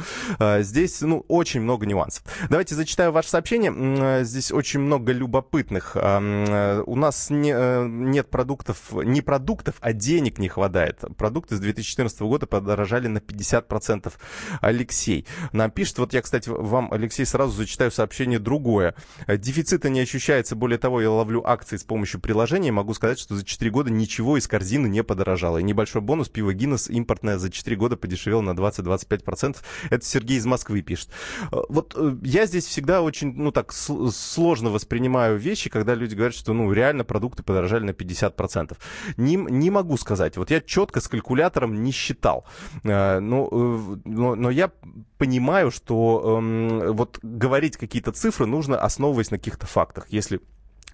здесь, 0.61 1.01
ну, 1.01 1.25
очень 1.29 1.61
много 1.61 1.87
нюансов. 1.87 2.25
Давайте 2.49 2.75
зачитаю 2.75 3.13
ваше 3.13 3.29
сообщение. 3.29 4.25
Здесь 4.25 4.53
очень 4.53 4.81
много 4.81 5.13
любопытных. 5.13 5.97
У 5.97 6.97
нас 7.05 7.31
не, 7.31 7.53
э, 7.55 7.87
нет 7.87 8.31
продуктов, 8.31 8.93
не 8.93 9.21
продуктов, 9.21 9.77
а 9.81 9.93
денег 9.93 10.39
не 10.39 10.49
хватает. 10.49 11.03
Продукты 11.17 11.57
с 11.57 11.61
2014 11.61 12.21
года 12.23 12.47
подорожали 12.47 13.07
на 13.07 13.19
50%. 13.19 14.13
Алексей 14.61 15.27
нам 15.53 15.71
пишет, 15.71 15.99
вот 15.99 16.13
я, 16.13 16.23
кстати, 16.23 16.49
вам, 16.49 16.93
Алексей, 16.93 17.27
сразу 17.27 17.53
зачитаю 17.53 17.91
сообщение 17.91 18.39
другое. 18.39 18.95
Дефицита 19.27 19.89
не 19.89 20.01
ощущается, 20.01 20.57
более 20.57 20.79
того, 20.79 21.01
я 21.01 21.11
ловлю 21.11 21.43
акции 21.45 21.77
с 21.77 21.85
помощью 21.85 22.21
приложения, 22.21 22.73
могу 22.73 22.95
сказать, 22.95 23.19
что 23.19 23.37
за 23.37 23.45
4 23.45 23.71
года 23.71 23.91
ничего 23.91 24.37
из 24.39 24.47
корзины 24.47 24.87
не 24.87 25.03
подорожало. 25.03 25.59
И 25.59 25.63
небольшой 25.63 26.03
бонус, 26.03 26.29
пиво 26.29 26.55
Гиннес 26.55 26.89
импортное 26.89 27.39
за 27.39 27.51
4 27.51 27.77
года 27.77 27.97
подешевело 27.97 28.41
на 28.41 28.51
20-25%. 28.51 29.57
Это 29.91 30.05
Сергей 30.05 30.39
из 30.39 30.47
Москвы 30.47 30.83
пишет. 30.83 31.09
Вот 31.51 31.95
э, 31.97 32.17
я 32.23 32.47
здесь 32.47 32.67
всегда 32.67 33.03
очень, 33.03 33.33
ну 33.35 33.51
так, 33.51 33.73
сложно 33.73 34.71
воспринимаю 34.71 35.39
вещи, 35.39 35.69
когда 35.69 35.95
люди 35.95 36.15
говорят, 36.15 36.35
что, 36.35 36.53
ну, 36.53 36.73
реально 36.73 36.94
реально 36.95 37.05
продукты 37.05 37.43
подорожали 37.43 37.85
на 37.85 37.91
50%. 37.91 38.77
Не, 39.17 39.37
не 39.37 39.71
могу 39.71 39.97
сказать. 39.97 40.37
Вот 40.37 40.51
я 40.51 40.61
четко 40.61 41.01
с 41.01 41.09
калькулятором 41.09 41.83
не 41.83 41.93
считал. 41.93 42.45
Э, 42.85 43.19
но, 43.21 43.49
э, 43.51 43.97
но, 44.05 44.35
но 44.35 44.51
я 44.51 44.71
понимаю, 45.19 45.71
что 45.71 46.39
эм, 46.39 46.93
вот 46.93 47.19
говорить 47.23 47.77
какие-то 47.77 48.13
цифры 48.13 48.47
нужно, 48.47 48.79
основываясь 48.79 49.31
на 49.31 49.39
каких-то 49.39 49.67
фактах. 49.67 50.07
Если 50.11 50.41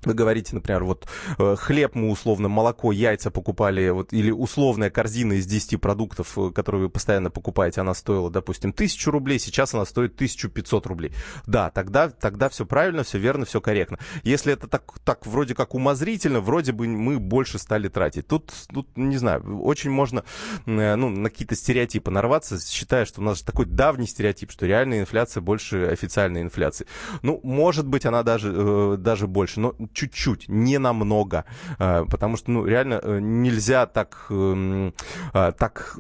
вы 0.05 0.15
говорите, 0.15 0.55
например, 0.55 0.85
вот 0.85 1.07
э, 1.39 1.57
хлеб 1.57 1.95
мы 1.95 2.11
условно, 2.11 2.49
молоко, 2.49 2.93
яйца 2.93 3.31
покупали, 3.31 3.91
вот, 3.91 4.13
или 4.13 4.31
условная 4.31 4.91
корзина 4.91 5.35
из 5.35 5.47
10 5.47 5.81
продуктов, 5.81 6.39
э, 6.39 6.51
которые 6.51 6.83
вы 6.83 6.89
постоянно 6.89 7.31
покупаете, 7.31 7.83
она 7.83 7.95
стоила, 7.95 8.31
допустим, 8.31 8.71
1000 8.71 9.11
рублей, 9.11 9.39
сейчас 9.39 9.75
она 9.75 9.85
стоит 9.85 10.15
1500 10.15 10.87
рублей. 10.87 11.13
Да, 11.47 11.71
тогда, 11.71 12.09
тогда 12.09 12.49
все 12.49 12.65
правильно, 12.65 13.03
все 13.03 13.19
верно, 13.19 13.45
все 13.45 13.61
корректно. 13.61 13.99
Если 14.23 14.53
это 14.53 14.69
так, 14.69 14.85
так 15.05 15.27
вроде 15.27 15.55
как 15.55 15.75
умозрительно, 15.75 16.41
вроде 16.41 16.73
бы 16.73 16.87
мы 16.89 17.19
больше 17.19 17.59
стали 17.59 17.89
тратить. 17.89 18.27
Тут, 18.27 18.53
тут 18.73 18.89
не 18.97 19.19
знаю, 19.19 19.63
очень 19.63 19.91
можно 19.91 20.25
э, 20.67 20.95
ну, 20.97 21.11
на 21.11 21.29
какие-то 21.29 21.57
стереотипы 21.57 22.11
нарваться, 22.11 22.59
считая, 22.59 23.05
что 23.05 23.21
у 23.21 23.25
нас 23.25 23.43
такой 23.43 23.67
давний 23.67 24.07
стереотип, 24.07 24.51
что 24.51 24.67
реальная 24.67 25.01
инфляция 25.01 25.43
больше 25.43 25.85
официальной 25.85 26.41
инфляции. 26.41 26.87
Ну, 27.23 27.41
может 27.43 27.87
быть, 27.87 28.07
она 28.07 28.23
даже, 28.23 28.97
даже 28.97 29.27
больше, 29.27 29.61
но 29.61 29.75
чуть-чуть, 29.93 30.49
не 30.49 30.79
намного, 30.79 31.45
э, 31.79 32.05
потому 32.09 32.37
что, 32.37 32.51
ну, 32.51 32.67
реально 32.67 33.01
э, 33.03 33.19
нельзя 33.21 33.87
так, 33.87 34.27
эм, 34.31 34.95
э, 35.33 35.53
так, 35.59 35.99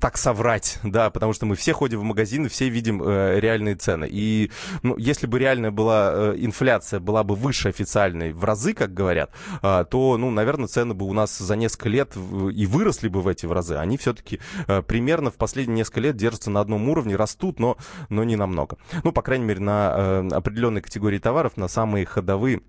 так 0.00 0.16
соврать, 0.16 0.78
да, 0.82 1.10
потому 1.10 1.32
что 1.32 1.46
мы 1.46 1.56
все 1.56 1.72
ходим 1.72 2.00
в 2.00 2.04
магазины, 2.04 2.48
все 2.48 2.68
видим 2.68 3.02
реальные 3.02 3.76
цены. 3.76 4.08
И, 4.10 4.50
ну, 4.82 4.96
если 4.96 5.26
бы 5.26 5.38
реальная 5.38 5.70
была 5.70 6.34
инфляция, 6.36 7.00
была 7.00 7.24
бы 7.24 7.34
выше 7.34 7.68
официальной 7.68 8.32
в 8.32 8.44
разы, 8.44 8.74
как 8.74 8.94
говорят, 8.94 9.32
то, 9.60 10.16
ну, 10.18 10.30
наверное, 10.30 10.66
цены 10.66 10.94
бы 10.94 11.06
у 11.06 11.12
нас 11.12 11.36
за 11.38 11.56
несколько 11.56 11.88
лет 11.88 12.16
и 12.16 12.66
выросли 12.66 13.08
бы 13.08 13.22
в 13.22 13.28
эти 13.28 13.46
в 13.46 13.52
разы. 13.52 13.76
Они 13.76 13.96
все-таки 13.96 14.40
примерно 14.86 15.30
в 15.30 15.34
последние 15.34 15.78
несколько 15.78 16.00
лет 16.00 16.16
держатся 16.16 16.50
на 16.50 16.60
одном 16.60 16.88
уровне, 16.88 17.16
растут, 17.16 17.58
но, 17.58 17.76
но 18.08 18.24
не 18.24 18.36
намного. 18.36 18.78
Ну, 19.04 19.12
по 19.12 19.22
крайней 19.22 19.44
мере, 19.44 19.60
на 19.60 20.18
определенной 20.18 20.82
категории 20.82 21.18
товаров, 21.18 21.56
на 21.56 21.68
самые 21.68 22.06
ходовые 22.06 22.62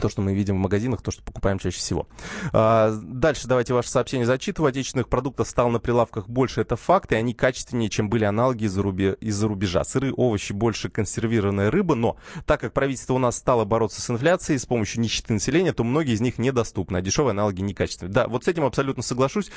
то, 0.00 0.08
что 0.08 0.22
мы 0.22 0.34
видим 0.34 0.56
в 0.56 0.60
магазинах, 0.60 1.02
то, 1.02 1.10
что 1.10 1.22
покупаем 1.22 1.58
чаще 1.58 1.78
всего. 1.78 2.08
А, 2.52 2.96
дальше 3.02 3.46
давайте 3.46 3.74
ваше 3.74 3.90
сообщение 3.90 4.26
зачитываю. 4.26 4.70
Отечественных 4.70 5.08
продуктов 5.08 5.48
стало 5.48 5.70
на 5.70 5.78
прилавках 5.78 6.28
больше, 6.28 6.60
это 6.60 6.76
факт, 6.76 7.12
и 7.12 7.16
они 7.16 7.34
качественнее, 7.34 7.90
чем 7.90 8.08
были 8.08 8.24
аналоги 8.24 8.64
из-за, 8.64 8.82
рубе, 8.82 9.16
из-за 9.20 9.48
рубежа. 9.48 9.84
Сыры, 9.84 10.12
овощи, 10.14 10.52
больше 10.52 10.88
консервированная 10.88 11.70
рыба, 11.70 11.94
но 11.94 12.16
так 12.46 12.60
как 12.60 12.72
правительство 12.72 13.14
у 13.14 13.18
нас 13.18 13.36
стало 13.36 13.64
бороться 13.64 14.00
с 14.00 14.10
инфляцией 14.10 14.58
с 14.58 14.66
помощью 14.66 15.00
нищеты 15.00 15.32
населения, 15.32 15.72
то 15.72 15.84
многие 15.84 16.14
из 16.14 16.20
них 16.20 16.38
недоступны, 16.38 16.98
а 16.98 17.00
дешевые 17.00 17.32
аналоги 17.32 17.60
некачественные. 17.60 18.12
Да, 18.12 18.28
вот 18.28 18.44
с 18.44 18.48
этим 18.48 18.64
абсолютно 18.64 19.02
соглашусь 19.02 19.50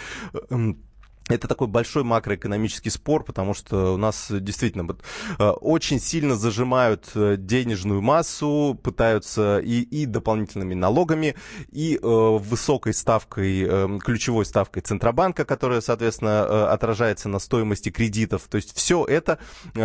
эм, 0.49 0.83
это 1.29 1.47
такой 1.47 1.67
большой 1.67 2.03
макроэкономический 2.03 2.91
спор, 2.91 3.23
потому 3.23 3.53
что 3.53 3.93
у 3.93 3.97
нас 3.97 4.27
действительно 4.29 4.87
э, 5.39 5.49
очень 5.49 5.99
сильно 5.99 6.35
зажимают 6.35 7.11
э, 7.15 7.35
денежную 7.37 8.01
массу, 8.01 8.79
пытаются 8.81 9.59
и, 9.59 9.81
и 9.81 10.05
дополнительными 10.05 10.73
налогами, 10.73 11.35
и 11.71 11.95
э, 11.95 11.99
высокой 12.01 12.93
ставкой, 12.93 13.65
э, 13.67 13.99
ключевой 14.03 14.45
ставкой 14.45 14.81
Центробанка, 14.81 15.45
которая, 15.45 15.81
соответственно, 15.81 16.45
э, 16.47 16.65
отражается 16.67 17.29
на 17.29 17.39
стоимости 17.39 17.89
кредитов. 17.89 18.43
То 18.49 18.57
есть 18.57 18.75
все 18.75 19.05
это 19.05 19.39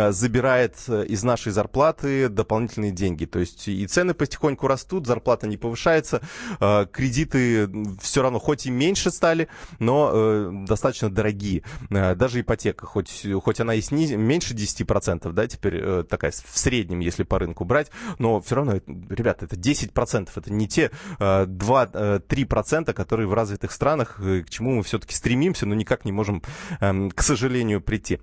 забирает 0.09 0.77
из 0.87 1.23
нашей 1.23 1.51
зарплаты 1.51 2.29
дополнительные 2.29 2.91
деньги. 2.91 3.25
То 3.25 3.39
есть 3.39 3.67
и 3.67 3.85
цены 3.87 4.13
потихоньку 4.13 4.67
растут, 4.67 5.07
зарплата 5.07 5.47
не 5.47 5.57
повышается, 5.57 6.21
э, 6.59 6.85
кредиты 6.91 7.69
все 8.01 8.21
равно 8.21 8.39
хоть 8.39 8.65
и 8.65 8.71
меньше 8.71 9.11
стали, 9.11 9.47
но 9.79 10.11
э, 10.13 10.51
достаточно 10.67 11.09
дорогие 11.09 11.32
дорогие. 11.33 11.63
Даже 11.89 12.41
ипотека, 12.41 12.85
хоть, 12.85 13.25
хоть 13.41 13.59
она 13.59 13.75
и 13.75 13.81
сниз... 13.81 14.11
меньше 14.11 14.53
10%, 14.53 15.31
да, 15.31 15.47
теперь 15.47 16.03
такая 16.03 16.31
в 16.31 16.57
среднем, 16.57 16.99
если 16.99 17.23
по 17.23 17.39
рынку 17.39 17.65
брать, 17.65 17.91
но 18.19 18.39
все 18.41 18.55
равно, 18.55 18.79
ребята, 19.09 19.45
это 19.45 19.55
10%, 19.55 20.29
это 20.35 20.53
не 20.53 20.67
те 20.67 20.91
2-3%, 21.19 22.93
которые 22.93 23.27
в 23.27 23.33
развитых 23.33 23.71
странах, 23.71 24.15
к 24.17 24.49
чему 24.49 24.75
мы 24.75 24.83
все-таки 24.83 25.15
стремимся, 25.15 25.65
но 25.65 25.75
никак 25.75 26.05
не 26.05 26.11
можем, 26.11 26.41
эм, 26.79 27.11
к 27.11 27.21
сожалению, 27.21 27.81
прийти. 27.81 28.19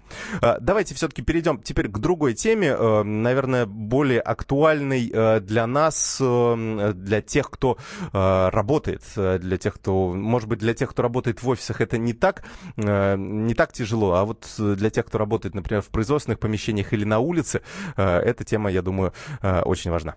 Давайте 0.60 0.94
все-таки 0.94 1.22
перейдем 1.22 1.58
теперь 1.58 1.88
к 1.88 1.98
другой 1.98 2.34
теме, 2.34 2.76
наверное, 3.02 3.66
более 3.66 4.20
актуальной 4.20 5.10
для 5.40 5.66
нас, 5.66 6.18
для 6.20 7.20
тех, 7.20 7.50
кто 7.50 7.78
работает, 8.12 9.02
для 9.14 9.58
тех, 9.58 9.74
кто, 9.74 10.12
может 10.12 10.48
быть, 10.48 10.60
для 10.60 10.74
тех, 10.74 10.90
кто 10.90 11.02
работает 11.02 11.42
в 11.42 11.48
офисах, 11.48 11.80
это 11.80 11.98
не 11.98 12.12
так, 12.20 12.44
э, 12.76 12.99
не 13.16 13.54
так 13.54 13.72
тяжело, 13.72 14.14
а 14.14 14.24
вот 14.24 14.46
для 14.58 14.90
тех, 14.90 15.06
кто 15.06 15.18
работает, 15.18 15.54
например, 15.54 15.82
в 15.82 15.88
производственных 15.88 16.38
помещениях 16.38 16.92
или 16.92 17.04
на 17.04 17.18
улице, 17.18 17.62
э, 17.96 18.18
эта 18.18 18.44
тема, 18.44 18.70
я 18.70 18.82
думаю, 18.82 19.12
э, 19.42 19.62
очень 19.62 19.90
важна. 19.90 20.14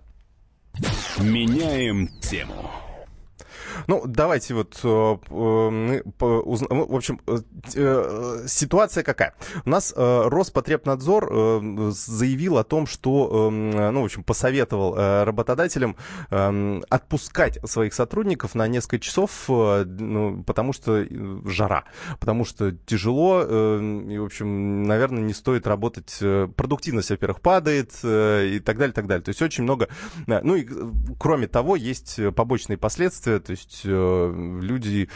Меняем 1.18 2.08
тему. 2.20 2.70
Ну, 3.86 4.02
давайте 4.06 4.54
вот, 4.54 4.80
э, 4.82 4.88
э, 4.88 5.14
ну, 5.30 6.86
в 6.86 6.94
общем, 6.96 7.20
э, 7.26 8.44
ситуация 8.46 9.02
какая? 9.02 9.34
У 9.64 9.70
нас 9.70 9.92
Роспотребнадзор 9.96 11.92
заявил 11.92 12.58
о 12.58 12.64
том, 12.64 12.86
что, 12.86 13.50
ну, 13.50 14.02
в 14.02 14.04
общем, 14.04 14.22
посоветовал 14.22 14.94
работодателям 15.24 15.96
отпускать 16.30 17.58
своих 17.68 17.94
сотрудников 17.94 18.54
на 18.54 18.66
несколько 18.66 18.98
часов, 18.98 19.44
ну, 19.48 20.42
потому 20.44 20.72
что 20.72 21.04
жара, 21.44 21.84
потому 22.20 22.44
что 22.44 22.72
тяжело, 22.72 23.42
и, 23.42 24.18
в 24.18 24.24
общем, 24.24 24.84
наверное, 24.84 25.22
не 25.22 25.34
стоит 25.34 25.66
работать, 25.66 26.18
продуктивность, 26.56 27.10
во-первых, 27.10 27.40
падает 27.40 27.92
и 28.02 28.60
так 28.64 28.78
далее, 28.78 28.92
так 28.92 29.06
далее. 29.06 29.22
То 29.22 29.30
есть 29.30 29.42
очень 29.42 29.64
много, 29.64 29.88
ну, 30.26 30.54
и 30.54 30.66
кроме 31.18 31.46
того, 31.46 31.76
есть 31.76 32.20
побочные 32.34 32.76
последствия, 32.76 33.38
то 33.38 33.50
есть 33.50 33.63
есть 33.64 33.82
э, 33.84 34.58
люди 34.60 35.08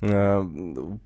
э, 0.00 0.42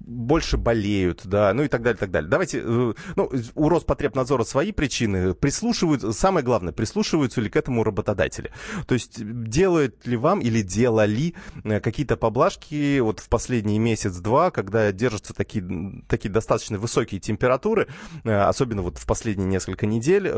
больше 0.00 0.57
болеют, 0.57 1.23
да, 1.25 1.52
ну 1.54 1.62
и 1.62 1.68
так 1.68 1.83
далее, 1.83 1.99
так 1.99 2.11
далее. 2.11 2.30
Давайте, 2.30 2.61
э, 2.62 2.95
ну, 3.16 3.33
у 3.54 3.68
Роспотребнадзора 3.68 4.45
свои 4.45 4.73
причины, 4.73 5.35
прислушивают, 5.35 6.16
самое 6.16 6.45
главное, 6.45 6.73
прислушиваются 6.73 7.40
ли 7.40 7.50
к 7.50 7.57
этому 7.57 7.85
работодатели. 7.85 8.50
То 8.87 8.95
есть 8.95 9.18
делают 9.18 10.07
ли 10.07 10.16
вам 10.16 10.40
или 10.40 10.62
делали 10.62 11.35
какие-то 11.64 12.16
поблажки 12.16 13.00
вот 13.00 13.21
в 13.21 13.28
последний 13.28 13.78
месяц-два, 13.78 14.50
когда 14.50 14.90
держатся 14.92 15.35
такие, 15.35 16.02
такие 16.09 16.30
достаточно 16.30 16.78
высокие 16.78 17.21
температуры, 17.21 17.88
особенно 18.25 18.83
вот 18.83 18.99
в 18.99 19.07
последние 19.07 19.49
несколько 19.49 19.87
недель, 19.87 20.30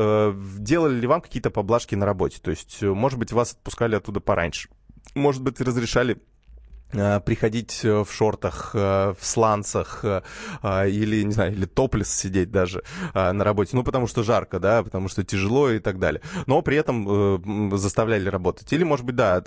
делали 0.57 0.95
ли 0.95 1.07
вам 1.07 1.21
какие-то 1.21 1.49
поблажки 1.49 1.95
на 1.95 2.05
работе? 2.05 2.39
То 2.41 2.51
есть, 2.51 2.81
может 2.81 3.19
быть, 3.19 3.31
вас 3.31 3.53
отпускали 3.53 3.95
оттуда 3.95 4.19
пораньше? 4.19 4.69
Может 5.15 5.41
быть, 5.41 5.59
разрешали 5.59 6.17
Э, 6.21 6.30
приходить 6.91 7.81
э, 7.83 8.03
в 8.03 8.11
шортах, 8.11 8.71
э, 8.73 9.13
в 9.19 9.25
сланцах 9.25 10.03
или, 10.03 11.23
не 11.23 11.31
знаю, 11.31 11.53
или 11.53 11.65
топлес 11.65 12.13
сидеть 12.13 12.51
даже 12.51 12.83
на 13.13 13.43
работе. 13.43 13.75
Ну, 13.75 13.83
потому 13.83 14.07
что 14.07 14.23
жарко, 14.23 14.59
да, 14.59 14.83
потому 14.83 15.07
что 15.07 15.23
тяжело 15.23 15.69
и 15.69 15.79
так 15.79 15.99
далее. 15.99 16.21
Но 16.45 16.61
при 16.61 16.77
этом 16.77 17.77
заставляли 17.77 18.29
работать. 18.29 18.71
Или, 18.73 18.83
может 18.83 19.05
быть, 19.05 19.15
да, 19.15 19.41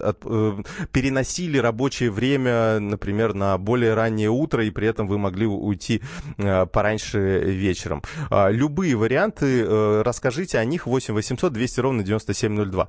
переносили 0.92 1.58
рабочее 1.58 2.10
время, 2.10 2.78
например, 2.80 3.34
на 3.34 3.58
более 3.58 3.94
раннее 3.94 4.30
утро, 4.30 4.64
и 4.64 4.70
при 4.70 4.88
этом 4.88 5.06
вы 5.06 5.18
могли 5.18 5.46
уйти 5.46 6.02
пораньше 6.36 7.40
вечером. 7.44 8.02
Любые 8.30 8.96
варианты, 8.96 10.02
расскажите 10.02 10.58
о 10.58 10.64
них 10.64 10.86
8 10.86 11.14
800 11.14 11.52
200 11.52 11.80
ровно 11.80 12.02
9702. 12.02 12.88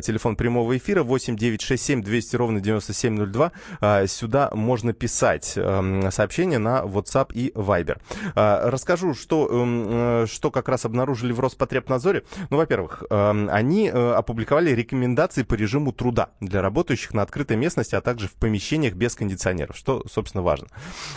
Телефон 0.00 0.36
прямого 0.36 0.76
эфира 0.76 1.02
8 1.02 1.36
967 1.36 2.02
200 2.02 2.36
ровно 2.36 2.60
9702 2.60 3.52
а, 3.80 3.89
сюда 4.06 4.50
можно 4.52 4.92
писать 4.92 5.54
эм, 5.56 6.10
сообщения 6.10 6.58
на 6.58 6.80
WhatsApp 6.80 7.32
и 7.32 7.50
Viber. 7.50 7.98
А, 8.34 8.70
расскажу, 8.70 9.14
что, 9.14 9.48
эм, 9.50 9.86
э, 9.88 10.26
что 10.26 10.50
как 10.50 10.68
раз 10.68 10.84
обнаружили 10.84 11.32
в 11.32 11.40
Роспотребнадзоре. 11.40 12.24
Ну, 12.50 12.56
во-первых, 12.56 13.04
эм, 13.10 13.48
они 13.50 13.88
э, 13.88 14.12
опубликовали 14.12 14.70
рекомендации 14.70 15.42
по 15.42 15.54
режиму 15.54 15.92
труда 15.92 16.30
для 16.40 16.62
работающих 16.62 17.14
на 17.14 17.22
открытой 17.22 17.56
местности, 17.56 17.94
а 17.94 18.00
также 18.00 18.28
в 18.28 18.32
помещениях 18.34 18.94
без 18.94 19.14
кондиционеров, 19.14 19.76
что, 19.76 20.04
собственно, 20.10 20.42
важно. 20.42 20.68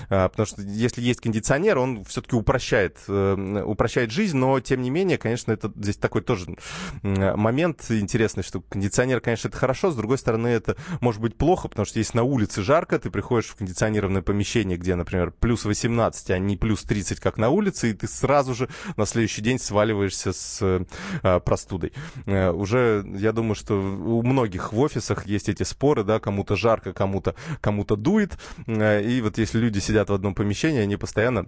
А, 0.10 0.30
потому 0.30 0.46
что 0.46 0.62
если 0.62 1.02
есть 1.02 1.22
кондиционер, 1.22 1.78
он 1.78 2.04
все-таки 2.06 2.36
упрощает, 2.36 2.98
упрощает 3.08 4.12
жизнь, 4.12 4.38
но, 4.38 4.60
тем 4.60 4.82
не 4.82 4.90
менее, 4.90 5.18
конечно, 5.18 5.52
это 5.52 5.72
здесь 5.76 5.98
такой 5.98 6.22
тоже 6.22 6.56
момент 7.04 7.86
интересный, 7.90 8.44
что 8.44 8.62
кондиционер, 8.62 9.22
конечно, 9.22 9.48
это 9.48 9.58
хорошо, 9.58 9.92
с 9.92 9.96
другой 9.96 10.18
стороны, 10.18 10.48
это 10.48 10.76
может 11.02 11.22
быть 11.22 11.38
плохо, 11.38 11.68
потому 11.68 11.86
что 11.86 12.00
если 12.00 12.18
на 12.18 12.24
улице 12.24 12.63
жарко, 12.64 13.00
ты 13.00 13.10
приходишь 13.10 13.50
в 13.50 13.56
кондиционированное 13.56 14.22
помещение, 14.22 14.78
где, 14.78 14.96
например, 14.96 15.32
плюс 15.32 15.66
18, 15.66 16.32
а 16.32 16.40
не 16.40 16.58
плюс 16.58 16.84
30, 16.84 17.20
как 17.20 17.38
на 17.38 17.50
улице, 17.50 17.92
и 17.92 17.94
ты 17.94 18.08
сразу 18.08 18.54
же 18.54 18.70
на 18.98 19.06
следующий 19.06 19.42
день 19.42 19.60
сваливаешься 19.60 20.34
с 20.34 20.60
э, 20.62 21.40
простудой. 21.42 21.94
Э, 22.26 22.52
уже, 22.52 23.06
я 23.16 23.32
думаю, 23.32 23.56
что 23.56 23.76
у 23.76 24.22
многих 24.24 24.74
в 24.74 24.80
офисах 24.80 25.26
есть 25.26 25.50
эти 25.50 25.64
споры, 25.64 26.04
да, 26.04 26.20
кому-то 26.20 26.56
жарко, 26.56 26.94
кому-то 26.94 27.36
кому 27.62 27.84
дует, 27.84 28.38
э, 28.66 29.04
и 29.04 29.22
вот 29.22 29.38
если 29.38 29.60
люди 29.60 29.80
сидят 29.80 30.10
в 30.10 30.14
одном 30.14 30.34
помещении, 30.34 30.80
они 30.80 30.96
постоянно 30.96 31.48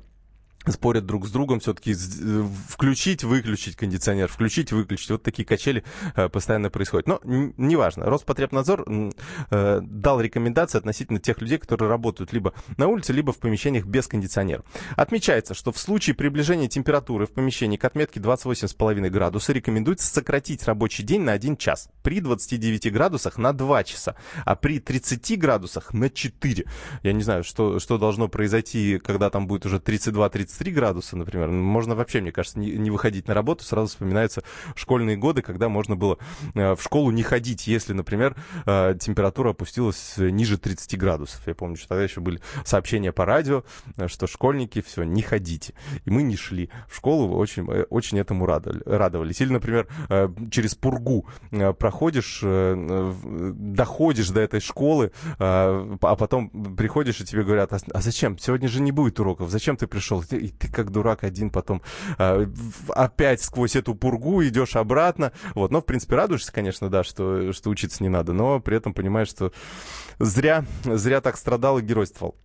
спорят 0.71 1.05
друг 1.05 1.27
с 1.27 1.31
другом, 1.31 1.59
все-таки 1.59 1.93
э, 1.93 2.47
включить, 2.69 3.23
выключить 3.23 3.75
кондиционер, 3.75 4.27
включить, 4.27 4.71
выключить. 4.71 5.11
Вот 5.11 5.23
такие 5.23 5.45
качели 5.45 5.83
э, 6.15 6.29
постоянно 6.29 6.69
происходят. 6.69 7.07
Но 7.07 7.19
неважно. 7.23 8.05
Роспотребнадзор 8.05 8.85
э, 9.49 9.81
дал 9.81 10.21
рекомендации 10.21 10.77
относительно 10.77 11.19
тех 11.19 11.41
людей, 11.41 11.57
которые 11.57 11.89
работают 11.89 12.33
либо 12.33 12.53
на 12.77 12.87
улице, 12.87 13.13
либо 13.13 13.31
в 13.33 13.37
помещениях 13.37 13.85
без 13.85 14.07
кондиционера. 14.07 14.63
Отмечается, 14.95 15.53
что 15.53 15.71
в 15.71 15.77
случае 15.77 16.15
приближения 16.15 16.67
температуры 16.67 17.25
в 17.25 17.31
помещении 17.31 17.77
к 17.77 17.85
отметке 17.85 18.19
28,5 18.19 19.09
градуса 19.09 19.53
рекомендуется 19.53 20.07
сократить 20.07 20.63
рабочий 20.65 21.03
день 21.03 21.21
на 21.21 21.33
1 21.33 21.57
час. 21.57 21.89
При 22.03 22.19
29 22.19 22.91
градусах 22.91 23.37
на 23.37 23.53
2 23.53 23.83
часа, 23.83 24.15
а 24.45 24.55
при 24.55 24.79
30 24.79 25.39
градусах 25.39 25.93
на 25.93 26.09
4. 26.09 26.65
Я 27.03 27.13
не 27.13 27.23
знаю, 27.23 27.43
что, 27.43 27.79
что 27.79 27.97
должно 27.97 28.27
произойти, 28.27 28.99
когда 28.99 29.29
там 29.29 29.47
будет 29.47 29.65
уже 29.65 29.77
32-33 29.77 30.54
33 30.55 30.71
градуса, 30.71 31.17
например, 31.17 31.49
можно 31.49 31.95
вообще, 31.95 32.21
мне 32.21 32.31
кажется, 32.31 32.59
не, 32.59 32.71
не 32.71 32.89
выходить 32.89 33.27
на 33.27 33.33
работу. 33.33 33.63
Сразу 33.63 33.87
вспоминаются 33.87 34.43
школьные 34.75 35.17
годы, 35.17 35.41
когда 35.41 35.69
можно 35.69 35.95
было 35.95 36.17
э, 36.53 36.75
в 36.75 36.81
школу 36.81 37.11
не 37.11 37.23
ходить, 37.23 37.67
если, 37.67 37.93
например, 37.93 38.35
э, 38.65 38.95
температура 38.99 39.51
опустилась 39.51 40.15
ниже 40.17 40.57
30 40.57 40.97
градусов. 40.97 41.41
Я 41.45 41.55
помню, 41.55 41.75
что 41.75 41.89
тогда 41.89 42.03
еще 42.03 42.21
были 42.21 42.39
сообщения 42.63 43.11
по 43.11 43.25
радио, 43.25 43.63
э, 43.97 44.07
что 44.07 44.27
школьники, 44.27 44.81
все, 44.81 45.03
не 45.03 45.21
ходите. 45.21 45.73
И 46.05 46.09
мы 46.09 46.23
не 46.23 46.35
шли 46.35 46.69
в 46.87 46.95
школу, 46.95 47.35
очень, 47.35 47.65
очень 47.89 48.19
этому 48.19 48.45
радовались. 48.45 49.41
Или, 49.41 49.51
например, 49.51 49.87
через 50.51 50.75
пургу 50.75 51.27
проходишь, 51.79 52.41
доходишь 52.41 54.29
до 54.29 54.41
этой 54.41 54.59
школы, 54.59 55.11
а 55.39 56.15
потом 56.17 56.49
приходишь, 56.75 57.19
и 57.21 57.25
тебе 57.25 57.43
говорят, 57.43 57.73
а, 57.73 57.79
а 57.93 58.01
зачем? 58.01 58.37
Сегодня 58.37 58.67
же 58.67 58.81
не 58.81 58.91
будет 58.91 59.19
уроков, 59.19 59.49
зачем 59.49 59.77
ты 59.77 59.87
пришел? 59.87 60.23
И 60.45 60.49
ты 60.49 60.71
как 60.71 60.91
дурак 60.91 61.23
один 61.23 61.49
потом 61.49 61.81
э, 62.17 62.47
опять 62.89 63.41
сквозь 63.41 63.75
эту 63.75 63.95
пургу 63.95 64.43
идешь 64.43 64.75
обратно. 64.75 65.31
Вот, 65.53 65.71
но, 65.71 65.81
в 65.81 65.85
принципе, 65.85 66.15
радуешься, 66.15 66.51
конечно, 66.51 66.89
да, 66.89 67.03
что, 67.03 67.51
что 67.53 67.69
учиться 67.69 68.03
не 68.03 68.09
надо, 68.09 68.33
но 68.33 68.59
при 68.59 68.77
этом 68.77 68.93
понимаешь, 68.93 69.29
что 69.29 69.51
зря, 70.19 70.65
зря 70.83 71.21
так 71.21 71.37
страдал 71.37 71.79
и 71.79 71.81
геройствовал. 71.81 72.35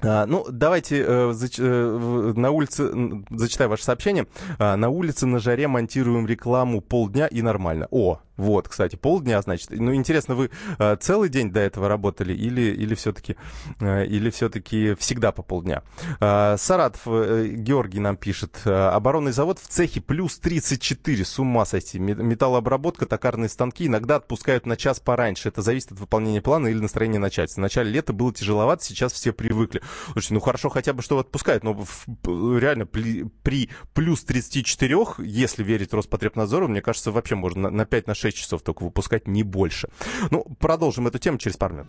А, 0.00 0.26
ну, 0.26 0.46
давайте 0.50 1.02
э, 1.02 1.34
э, 1.58 2.32
на 2.36 2.50
улице, 2.50 2.92
зачитаю 3.30 3.70
ваше 3.70 3.84
сообщение. 3.84 4.26
А, 4.58 4.76
на 4.76 4.90
улице 4.90 5.26
на 5.26 5.38
жаре 5.38 5.66
монтируем 5.66 6.26
рекламу 6.26 6.80
полдня 6.80 7.26
и 7.26 7.42
нормально. 7.42 7.88
О, 7.90 8.20
вот, 8.38 8.68
кстати, 8.68 8.94
полдня, 8.94 9.42
значит. 9.42 9.70
Ну, 9.70 9.92
интересно, 9.92 10.36
вы 10.36 10.50
э, 10.78 10.96
целый 11.00 11.28
день 11.28 11.50
до 11.50 11.58
этого 11.58 11.88
работали 11.88 12.32
или, 12.32 12.60
или 12.60 12.94
все-таки 12.94 13.36
э, 13.80 14.06
или 14.06 14.30
все-таки 14.30 14.94
всегда 14.94 15.32
по 15.32 15.42
полдня? 15.42 15.82
Э, 16.20 16.56
Саратов 16.56 17.04
Георгий 17.04 17.98
нам 17.98 18.16
пишет. 18.16 18.60
Оборонный 18.64 19.32
завод 19.32 19.58
в 19.58 19.66
цехе 19.66 20.00
плюс 20.00 20.38
34. 20.38 21.24
С 21.24 21.38
ума 21.40 21.64
сойти. 21.64 21.98
Металлообработка, 21.98 23.06
токарные 23.06 23.48
станки 23.48 23.86
иногда 23.86 24.16
отпускают 24.16 24.66
на 24.66 24.76
час 24.76 25.00
пораньше. 25.00 25.48
Это 25.48 25.60
зависит 25.60 25.90
от 25.90 25.98
выполнения 25.98 26.40
плана 26.40 26.68
или 26.68 26.78
настроения 26.78 27.18
начальства. 27.18 27.60
В 27.60 27.62
начале 27.62 27.90
лета 27.90 28.12
было 28.12 28.32
тяжеловато, 28.32 28.84
сейчас 28.84 29.12
все 29.12 29.32
привыкли. 29.32 29.82
Слушайте, 30.12 30.34
ну 30.34 30.40
хорошо 30.40 30.68
хотя 30.68 30.92
бы, 30.92 31.02
что 31.02 31.18
отпускают, 31.18 31.64
но 31.64 31.76
реально 32.24 32.86
при, 32.86 33.24
при 33.42 33.68
плюс 33.94 34.22
34, 34.22 34.96
если 35.18 35.64
верить 35.64 35.92
Роспотребнадзору, 35.92 36.68
мне 36.68 36.80
кажется, 36.80 37.10
вообще 37.10 37.34
можно 37.34 37.62
на, 37.62 37.70
на 37.70 37.82
5-6 37.82 38.06
на 38.06 38.14
6 38.28 38.36
часов 38.36 38.62
только 38.62 38.82
выпускать, 38.82 39.26
не 39.26 39.42
больше. 39.42 39.88
Ну, 40.30 40.44
продолжим 40.58 41.06
эту 41.06 41.18
тему 41.18 41.38
через 41.38 41.56
пару 41.56 41.74
минут. 41.74 41.88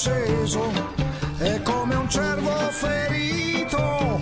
acceso, 0.00 0.72
è 1.36 1.60
come 1.62 1.94
un 1.94 2.08
cervo 2.08 2.50
ferito 2.70 4.20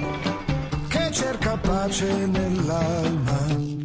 che 0.88 1.10
cerca 1.12 1.56
pace 1.56 2.26
nell'alma. 2.26 3.76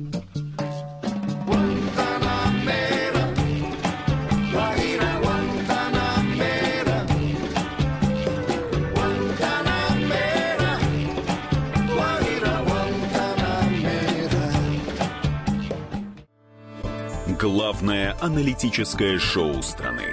Главное 17.37 18.15
аналитическое 18.21 19.19
шоу 19.19 19.61
страны. 19.61 20.12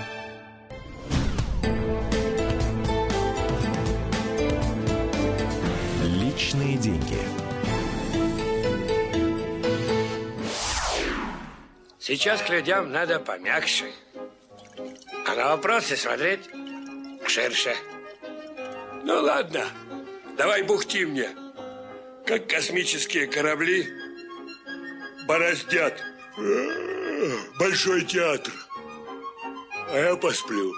Сейчас 12.11 12.41
к 12.41 12.49
людям 12.49 12.91
надо 12.91 13.21
помягче. 13.21 13.85
А 15.25 15.33
на 15.33 15.55
вопросы 15.55 15.95
смотреть 15.95 16.41
ширше. 17.25 17.73
Ну 19.05 19.21
ладно, 19.21 19.65
давай 20.37 20.61
бухти 20.63 21.05
мне. 21.05 21.29
Как 22.27 22.49
космические 22.49 23.27
корабли 23.27 23.87
бороздят 25.25 26.03
большой 27.57 28.03
театр. 28.03 28.51
А 29.87 29.97
я 29.97 30.15
посплю. 30.17 30.73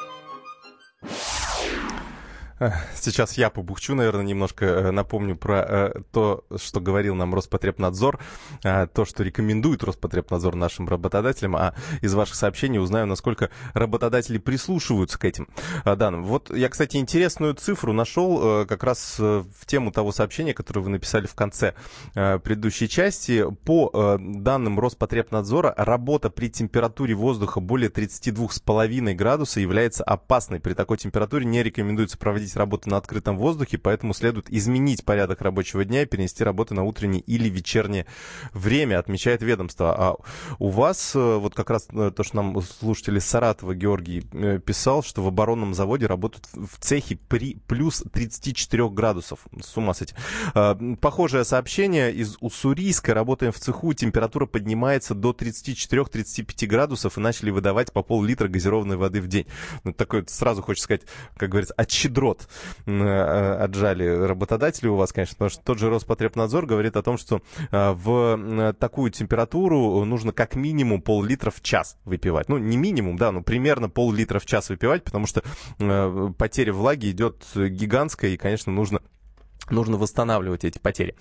Сейчас 2.96 3.38
я 3.38 3.50
побухчу, 3.50 3.96
наверное, 3.96 4.24
немножко 4.24 4.66
э, 4.66 4.92
напомню 4.92 5.36
про 5.36 5.66
э, 5.68 5.94
то, 6.12 6.46
что 6.58 6.80
говорил 6.80 7.16
нам 7.16 7.34
Роспотребнадзор, 7.34 8.20
э, 8.64 8.88
то, 8.88 9.06
что 9.06 9.24
рекомендует 9.24 9.84
Роспотребнадзор 9.84 10.56
нашим 10.56 10.88
работодателям, 10.88 11.56
а 11.56 11.74
из 12.02 12.14
ваших 12.14 12.36
сообщений 12.36 12.80
узнаю, 12.80 13.08
насколько 13.08 13.50
работодатели 13.74 14.38
прислушиваются 14.38 15.18
к 15.18 15.26
этим 15.26 15.48
данным. 15.86 16.24
Вот 16.24 16.56
я, 16.56 16.70
кстати, 16.70 16.98
интересную 16.98 17.54
цифру 17.56 17.94
нашел 17.94 18.66
как 18.66 18.84
раз 18.84 19.18
в 19.20 19.66
тему 19.66 19.92
того 19.92 20.12
сообщения, 20.12 20.54
которое 20.54 20.82
вы 20.82 20.90
написали 20.90 21.28
в 21.28 21.36
конце 21.36 21.74
предыдущей 22.14 22.88
части. 22.88 23.46
По 23.66 24.18
данным 24.20 24.80
Роспотребнадзора, 24.80 25.74
работа 25.78 26.30
при 26.30 26.50
температуре 26.50 27.14
воздуха 27.14 27.60
более 27.60 27.90
32,5 27.90 29.14
градуса 29.14 29.60
является 29.60 30.04
опасной. 30.04 30.60
При 30.60 30.74
такой 30.74 30.98
температуре 30.98 31.46
не 31.46 31.64
рекомендуется 31.64 32.18
проводить 32.18 32.43
проводить 32.44 32.56
работу 32.56 32.90
на 32.90 32.98
открытом 32.98 33.38
воздухе, 33.38 33.78
поэтому 33.78 34.14
следует 34.14 34.50
изменить 34.50 35.06
порядок 35.06 35.42
рабочего 35.42 35.86
дня 35.86 36.04
и 36.04 36.06
перенести 36.06 36.44
работу 36.44 36.74
на 36.74 36.84
утреннее 36.84 37.22
или 37.22 37.50
вечернее 37.50 38.06
время, 38.54 39.00
отмечает 39.00 39.42
ведомство. 39.42 39.96
А 39.96 40.16
у 40.60 40.70
вас, 40.70 41.16
э, 41.16 41.38
вот 41.38 41.56
как 41.56 41.70
раз 41.70 41.88
э, 41.92 42.12
то, 42.16 42.24
что 42.24 42.36
нам 42.38 42.62
слушатели 42.62 43.20
Саратова 43.20 43.74
Георгий 43.76 44.24
э, 44.34 44.60
писал, 44.60 45.04
что 45.04 45.24
в 45.24 45.28
оборонном 45.28 45.74
заводе 45.74 46.08
работают 46.08 46.48
в 46.54 46.80
цехе 46.80 47.18
при 47.28 47.56
плюс 47.68 48.04
34 48.12 48.90
градусов. 48.90 49.40
С 49.62 49.78
ума 49.78 49.94
сойти. 49.94 50.16
А, 50.54 50.76
похожее 51.00 51.46
сообщение 51.46 52.12
из 52.12 52.38
Уссурийска. 52.42 53.14
Работаем 53.14 53.52
в 53.52 53.60
цеху, 53.60 53.94
температура 53.94 54.46
поднимается 54.46 55.16
до 55.16 55.32
34-35 55.32 56.68
градусов 56.68 57.18
и 57.18 57.22
начали 57.22 57.52
выдавать 57.52 57.94
по 57.94 58.04
пол-литра 58.04 58.48
газированной 58.48 58.98
воды 58.98 59.22
в 59.22 59.28
день. 59.28 59.46
Ну, 59.84 59.94
такой 59.94 60.26
сразу 60.28 60.62
хочется 60.62 60.86
сказать, 60.86 61.04
как 61.38 61.50
говорится, 61.50 61.74
отщедрот 61.78 62.33
рот 62.33 62.33
э, 62.86 63.54
отжали 63.60 64.06
работодатели 64.06 64.88
у 64.88 64.96
вас, 64.96 65.12
конечно, 65.12 65.36
потому 65.36 65.50
что 65.50 65.64
тот 65.64 65.80
же 65.80 65.90
Роспотребнадзор 65.90 66.66
говорит 66.66 66.96
о 66.96 67.02
том, 67.02 67.18
что 67.18 67.42
э, 67.72 67.92
в 67.92 68.74
такую 68.80 69.12
температуру 69.12 70.04
нужно 70.06 70.32
как 70.32 70.56
минимум 70.56 71.02
пол-литра 71.02 71.52
в 71.52 71.62
час 71.62 71.98
выпивать. 72.06 72.50
Ну, 72.50 72.58
не 72.58 72.78
минимум, 72.78 73.18
да, 73.18 73.32
но 73.32 73.42
примерно 73.42 73.90
пол-литра 73.90 74.40
в 74.40 74.46
час 74.46 74.70
выпивать, 74.70 75.04
потому 75.04 75.28
что 75.28 75.44
э, 75.80 76.30
потеря 76.38 76.74
влаги 76.74 77.12
идет 77.12 77.44
гигантская, 77.56 78.32
и, 78.32 78.38
конечно, 78.38 78.72
нужно 78.72 79.02
Нужно 79.70 79.98
восстанавливать 79.98 80.66
эти 80.66 80.78
потери. 80.78 81.16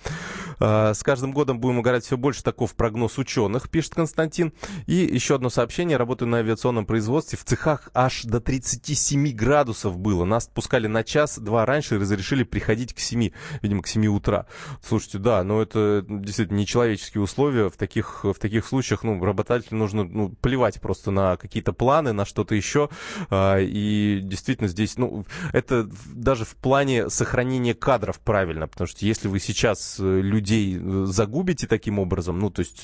А, 0.59 0.93
с 0.93 1.03
каждым 1.03 1.31
годом 1.31 1.59
будем 1.59 1.79
угорать 1.79 2.05
все 2.05 2.17
больше, 2.17 2.43
таков 2.43 2.75
прогноз 2.75 3.17
ученых, 3.17 3.69
пишет 3.69 3.95
Константин. 3.95 4.53
И 4.85 4.95
еще 4.95 5.35
одно 5.35 5.49
сообщение. 5.49 5.97
Работаю 5.97 6.29
на 6.29 6.37
авиационном 6.39 6.85
производстве. 6.85 7.37
В 7.37 7.43
цехах 7.43 7.89
аж 7.93 8.23
до 8.23 8.39
37 8.39 9.31
градусов 9.31 9.97
было. 9.97 10.25
Нас 10.25 10.47
отпускали 10.47 10.87
на 10.87 11.03
час-два 11.03 11.65
раньше 11.65 11.95
и 11.95 11.97
разрешили 11.97 12.43
приходить 12.43 12.93
к 12.93 12.99
7, 12.99 13.31
видимо, 13.61 13.81
к 13.81 13.87
7 13.87 14.05
утра. 14.07 14.45
Слушайте, 14.81 15.19
да, 15.19 15.43
но 15.43 15.61
это 15.61 16.05
действительно 16.07 16.57
нечеловеческие 16.57 17.21
условия. 17.21 17.69
В 17.69 17.77
таких, 17.77 18.23
в 18.23 18.35
таких 18.35 18.65
случаях 18.65 19.03
ну, 19.03 19.23
работодателю 19.23 19.77
нужно 19.77 20.03
ну, 20.03 20.29
плевать 20.29 20.81
просто 20.81 21.11
на 21.11 21.37
какие-то 21.37 21.73
планы, 21.73 22.13
на 22.13 22.25
что-то 22.25 22.55
еще. 22.55 22.89
А, 23.29 23.59
и 23.59 24.19
действительно 24.21 24.67
здесь, 24.67 24.97
ну, 24.97 25.25
это 25.51 25.89
даже 26.07 26.45
в 26.45 26.55
плане 26.55 27.09
сохранения 27.09 27.73
кадров 27.73 28.19
правильно, 28.33 28.67
потому 28.67 28.87
что 28.87 29.05
если 29.05 29.27
вы 29.27 29.39
сейчас 29.39 29.97
э, 29.99 30.03
людей 30.21 30.75
э, 30.75 31.05
загубите 31.05 31.67
таким 31.67 31.99
образом, 31.99 32.39
ну, 32.39 32.49
то 32.49 32.61
есть, 32.61 32.83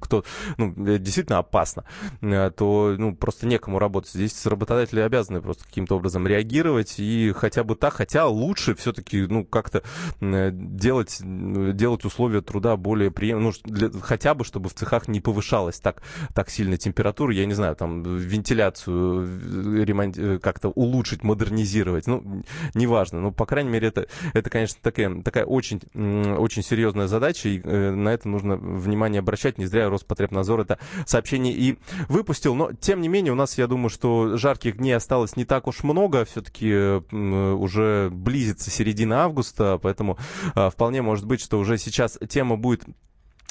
кто, 0.00 0.24
ну, 0.58 0.72
действительно 0.76 1.38
опасно, 1.38 1.86
э, 2.20 2.52
то, 2.56 2.94
ну, 2.96 3.16
просто 3.16 3.48
некому 3.48 3.80
работать. 3.80 4.12
Здесь 4.12 4.46
работодатели 4.46 5.00
обязаны 5.00 5.40
просто 5.42 5.64
каким-то 5.64 5.96
образом 5.96 6.24
реагировать 6.28 7.00
и 7.00 7.32
хотя 7.34 7.64
бы 7.64 7.74
так, 7.74 7.94
хотя 7.94 8.26
лучше 8.28 8.76
все-таки, 8.76 9.26
ну, 9.26 9.44
как-то 9.44 9.82
делать, 10.20 11.18
делать 11.20 12.04
условия 12.04 12.42
труда 12.42 12.76
более 12.76 13.10
приемлемыми, 13.10 13.54
ну, 13.64 13.72
для, 13.72 13.90
хотя 14.00 14.34
бы, 14.34 14.44
чтобы 14.44 14.68
в 14.68 14.74
цехах 14.74 15.08
не 15.08 15.20
повышалась 15.20 15.80
так, 15.80 16.00
так 16.32 16.48
сильно 16.48 16.76
температура, 16.76 17.34
я 17.34 17.44
не 17.44 17.54
знаю, 17.54 17.74
там, 17.74 18.04
вентиляцию 18.04 19.82
ремонт, 19.84 20.16
как-то 20.40 20.68
улучшить, 20.68 21.24
модернизировать, 21.24 22.06
ну, 22.06 22.44
неважно, 22.74 23.20
но, 23.20 23.32
по 23.32 23.46
крайней 23.46 23.70
мере, 23.70 23.88
это, 23.88 24.06
это, 24.32 24.48
конечно, 24.48 24.75
такая, 24.82 25.22
такая 25.22 25.44
очень, 25.44 25.80
очень 25.94 26.62
серьезная 26.62 27.06
задача, 27.06 27.48
и 27.48 27.60
э, 27.62 27.90
на 27.90 28.10
это 28.10 28.28
нужно 28.28 28.56
внимание 28.56 29.20
обращать. 29.20 29.58
Не 29.58 29.66
зря 29.66 29.88
Роспотребнадзор 29.88 30.60
это 30.60 30.78
сообщение 31.06 31.52
и 31.52 31.78
выпустил. 32.08 32.54
Но, 32.54 32.72
тем 32.72 33.00
не 33.00 33.08
менее, 33.08 33.32
у 33.32 33.36
нас, 33.36 33.58
я 33.58 33.66
думаю, 33.66 33.90
что 33.90 34.36
жарких 34.36 34.76
дней 34.78 34.92
осталось 34.92 35.36
не 35.36 35.44
так 35.44 35.66
уж 35.66 35.82
много. 35.82 36.24
Все-таки 36.24 36.96
уже 37.14 38.10
близится 38.10 38.70
середина 38.70 39.24
августа, 39.24 39.78
поэтому 39.82 40.18
а, 40.54 40.70
вполне 40.70 41.02
может 41.02 41.26
быть, 41.26 41.40
что 41.40 41.58
уже 41.58 41.78
сейчас 41.78 42.18
тема 42.28 42.56
будет 42.56 42.84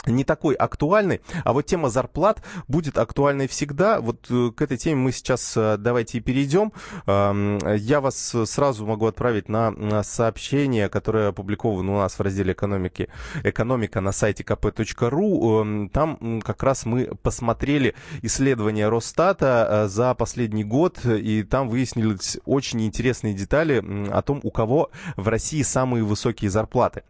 не 0.06 0.24
такой 0.24 0.56
актуальной, 0.56 1.22
а 1.44 1.54
вот 1.54 1.66
тема 1.66 1.90
зарплат 1.90 2.42
будет 2.68 2.98
актуальной 2.98 3.48
всегда. 3.48 4.02
Вот 4.02 4.28
э, 4.30 4.52
к 4.56 4.62
этой 4.62 4.78
теме 4.78 4.96
мы 4.96 5.12
сейчас 5.12 5.56
э, 5.56 5.78
давайте 5.78 6.18
и 6.18 6.22
перейдем. 6.22 6.72
Я 7.08 8.02
вас 8.02 8.36
сразу 8.46 8.86
могу 8.86 9.06
отправить 9.06 9.50
на 9.50 10.04
сообщение, 10.04 10.90
которое 10.90 11.30
опубликовано 11.30 11.96
у 11.96 11.98
нас 11.98 12.18
в 12.18 12.22
разделе 12.22 12.54
экономики, 12.54 13.10
экономика 13.44 14.02
на 14.02 14.12
сайте 14.12 14.44
kp.ru. 14.44 15.90
Там 15.90 16.42
как 16.42 16.64
раз 16.64 16.86
мы 16.86 17.12
посмотрели 17.22 17.96
исследование 18.22 18.90
Росстата 18.90 19.68
э, 19.70 19.88
за 19.88 20.14
последний 20.14 20.64
год, 20.64 21.06
и 21.06 21.44
там 21.44 21.70
выяснились 21.70 22.38
очень 22.46 22.82
интересные 22.86 23.34
детали 23.34 23.84
о 24.12 24.22
том, 24.22 24.40
у 24.44 24.52
кого 24.52 24.90
в 25.16 25.28
России 25.28 25.62
самые 25.62 26.04
высокие 26.04 26.50
зарплаты. 26.50 27.04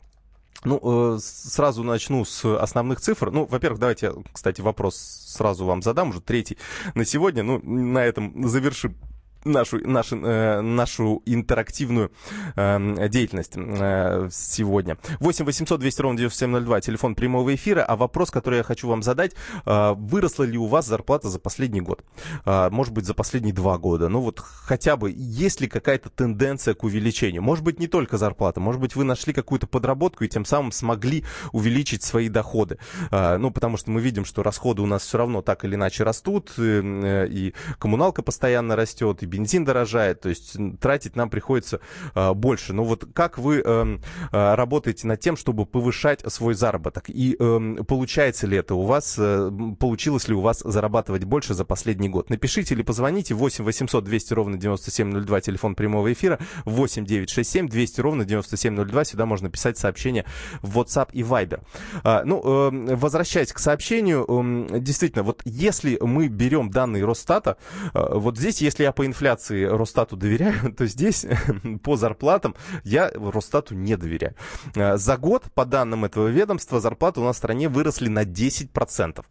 Ну, 0.66 1.16
э, 1.16 1.20
сразу 1.20 1.84
начну 1.84 2.26
с 2.26 2.44
основных 2.58 3.00
цифр. 3.00 3.32
Ну, 3.32 3.46
во-первых, 3.46 3.80
давайте, 3.80 4.14
кстати, 4.32 4.62
вопрос 4.62 4.96
сразу 4.98 5.66
вам 5.66 5.82
задам, 5.82 6.10
уже 6.10 6.22
третий 6.22 6.58
на 6.96 7.06
сегодня. 7.06 7.44
Ну, 7.44 7.60
на 7.64 8.04
этом 8.04 8.48
завершим 8.48 8.96
нашу, 9.46 9.80
нашу, 9.88 10.18
э, 10.18 10.62
нашу 10.62 11.22
интерактивную 11.26 12.12
э, 12.56 13.10
деятельность 13.10 13.54
э, 13.56 14.30
сегодня. 14.32 14.98
8 15.20 15.46
800 15.46 15.80
200 15.80 16.02
ровно 16.02 16.18
9702, 16.18 16.82
телефон 16.82 17.16
прямого 17.16 17.54
эфира. 17.54 17.84
А 17.84 17.96
вопрос, 17.96 18.32
который 18.32 18.58
я 18.58 18.64
хочу 18.64 18.88
вам 18.88 19.04
задать, 19.04 19.34
э, 19.66 19.94
выросла 19.96 20.44
ли 20.44 20.58
у 20.58 20.66
вас 20.66 20.88
зарплата 20.88 21.30
за 21.30 21.40
последний 21.40 21.82
год? 21.82 22.04
Э, 22.46 22.70
может 22.72 22.94
быть, 22.94 23.06
за 23.06 23.14
последние 23.14 23.54
два 23.54 23.78
года? 23.78 24.10
Ну 24.10 24.22
вот 24.22 24.40
хотя 24.40 24.98
бы, 24.98 25.14
есть 25.16 25.62
ли 25.62 25.68
какая-то 25.68 26.10
тенденция 26.10 26.74
к 26.74 26.84
увеличению? 26.84 27.44
Может 27.44 27.64
быть, 27.64 27.80
не 27.80 27.88
только 27.88 28.18
зарплата, 28.18 28.60
может 28.60 28.82
быть, 28.82 28.96
вы 28.96 29.04
нашли 29.04 29.34
какую-то 29.34 29.68
подработку 29.68 30.24
и 30.24 30.28
тем 30.28 30.46
самым 30.46 30.72
смогли 30.72 31.24
увеличить 31.52 32.04
свои 32.04 32.30
доходы. 32.30 32.78
Э, 33.12 33.38
ну, 33.38 33.52
потому 33.52 33.78
что 33.78 33.92
мы 33.92 34.02
видим, 34.02 34.26
что 34.26 34.44
расходы 34.44 34.82
у 34.82 34.88
нас 34.88 35.04
все 35.04 35.18
равно 35.18 35.42
так 35.42 35.64
или 35.66 35.76
иначе 35.76 36.04
растут, 36.04 36.54
э, 36.58 37.28
и 37.30 37.54
коммуналка 37.78 38.24
постоянно 38.24 38.76
растет, 38.76 39.22
и 39.22 39.26
бензин 39.36 39.66
дорожает, 39.66 40.22
то 40.22 40.30
есть 40.30 40.56
тратить 40.80 41.16
нам 41.16 41.30
приходится 41.30 41.80
э, 42.14 42.34
больше. 42.34 42.74
Но 42.74 42.84
вот 42.84 43.06
как 43.14 43.38
вы 43.38 43.62
э, 43.64 43.98
работаете 44.32 45.08
над 45.08 45.20
тем, 45.20 45.38
чтобы 45.38 45.66
повышать 45.66 46.22
свой 46.32 46.54
заработок? 46.54 47.06
И 47.10 47.36
э, 47.38 47.76
получается 47.88 48.48
ли 48.48 48.58
это 48.58 48.76
у 48.76 48.84
вас, 48.84 49.16
э, 49.18 49.52
получилось 49.80 50.28
ли 50.28 50.36
у 50.36 50.42
вас 50.42 50.62
зарабатывать 50.64 51.24
больше 51.26 51.54
за 51.54 51.66
последний 51.66 52.10
год? 52.10 52.30
Напишите 52.30 52.76
или 52.76 52.82
позвоните 52.82 53.34
8 53.34 53.64
800 53.64 54.04
200 54.04 54.34
ровно 54.34 54.58
9702, 54.58 55.42
телефон 55.42 55.76
прямого 55.76 56.12
эфира, 56.12 56.40
8 56.66 57.06
967 57.06 57.68
200 57.68 58.02
ровно 58.02 58.26
9702, 58.26 59.06
сюда 59.06 59.26
можно 59.26 59.50
писать 59.50 59.78
сообщения 59.78 60.26
в 60.62 60.80
WhatsApp 60.80 61.10
и 61.12 61.22
Viber. 61.22 61.62
А, 62.04 62.24
ну, 62.24 62.42
э, 62.44 62.96
возвращаясь 62.96 63.52
к 63.52 63.60
сообщению, 63.60 64.26
э, 64.28 64.80
действительно, 64.80 65.24
вот 65.24 65.42
если 65.46 65.98
мы 66.02 66.28
берем 66.28 66.70
данные 66.70 67.06
Росстата, 67.06 67.58
э, 67.94 68.06
вот 68.14 68.38
здесь, 68.38 68.62
если 68.62 68.84
я 68.84 68.92
по 68.92 69.06
инфляции 69.06 69.25
инфляции 69.26 69.64
Росстату 69.64 70.16
доверяю, 70.16 70.74
то 70.78 70.86
здесь 70.86 71.26
по 71.84 71.98
зарплатам 71.98 72.56
я 72.84 73.12
Росстату 73.16 73.74
не 73.74 73.98
доверяю. 73.98 74.36
Э, 74.76 74.98
за 74.98 75.18
год, 75.18 75.46
по 75.56 75.66
данным 75.66 76.06
этого 76.06 76.28
ведомства, 76.28 76.80
зарплаты 76.80 77.22
у 77.22 77.24
нас 77.24 77.36
в 77.36 77.40
стране 77.40 77.68
выросли 77.68 78.08
на 78.08 78.24
10%. 78.24 79.26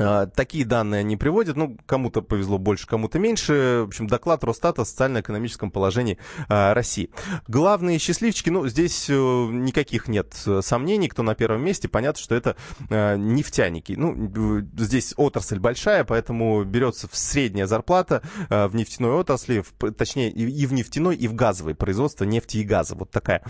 А, 0.00 0.26
такие 0.26 0.64
данные 0.64 1.00
они 1.00 1.16
приводят, 1.16 1.56
ну, 1.56 1.76
кому-то 1.86 2.22
повезло 2.22 2.58
больше, 2.58 2.86
кому-то 2.86 3.18
меньше. 3.18 3.82
В 3.84 3.88
общем, 3.88 4.06
доклад 4.06 4.42
Росстата 4.44 4.82
о 4.82 4.84
социально-экономическом 4.84 5.70
положении 5.70 6.18
а, 6.48 6.74
России. 6.74 7.10
Главные 7.48 7.98
счастливчики, 7.98 8.50
ну, 8.50 8.66
здесь 8.68 9.08
э, 9.08 9.12
никаких 9.12 10.08
нет 10.08 10.34
э, 10.46 10.60
сомнений, 10.62 11.08
кто 11.08 11.22
на 11.22 11.34
первом 11.34 11.62
месте. 11.62 11.88
Понятно, 11.88 12.22
что 12.22 12.34
это 12.34 12.56
а, 12.88 13.16
нефтяники. 13.16 13.92
Ну, 13.92 14.66
здесь 14.76 15.14
отрасль 15.16 15.58
большая, 15.58 16.04
поэтому 16.04 16.64
берется 16.64 17.08
в 17.08 17.16
средняя 17.16 17.66
зарплата 17.66 18.22
в 18.48 18.74
нефтяной 18.74 19.12
отрасли, 19.12 19.62
в, 19.62 19.92
точнее, 19.92 20.30
и 20.30 20.66
в 20.66 20.72
нефтяной, 20.72 21.16
и 21.16 21.28
в 21.28 21.34
газовой, 21.34 21.74
производство 21.74 22.24
нефти 22.24 22.58
и 22.58 22.64
газа. 22.64 22.94
Вот 22.94 23.10
такая 23.10 23.42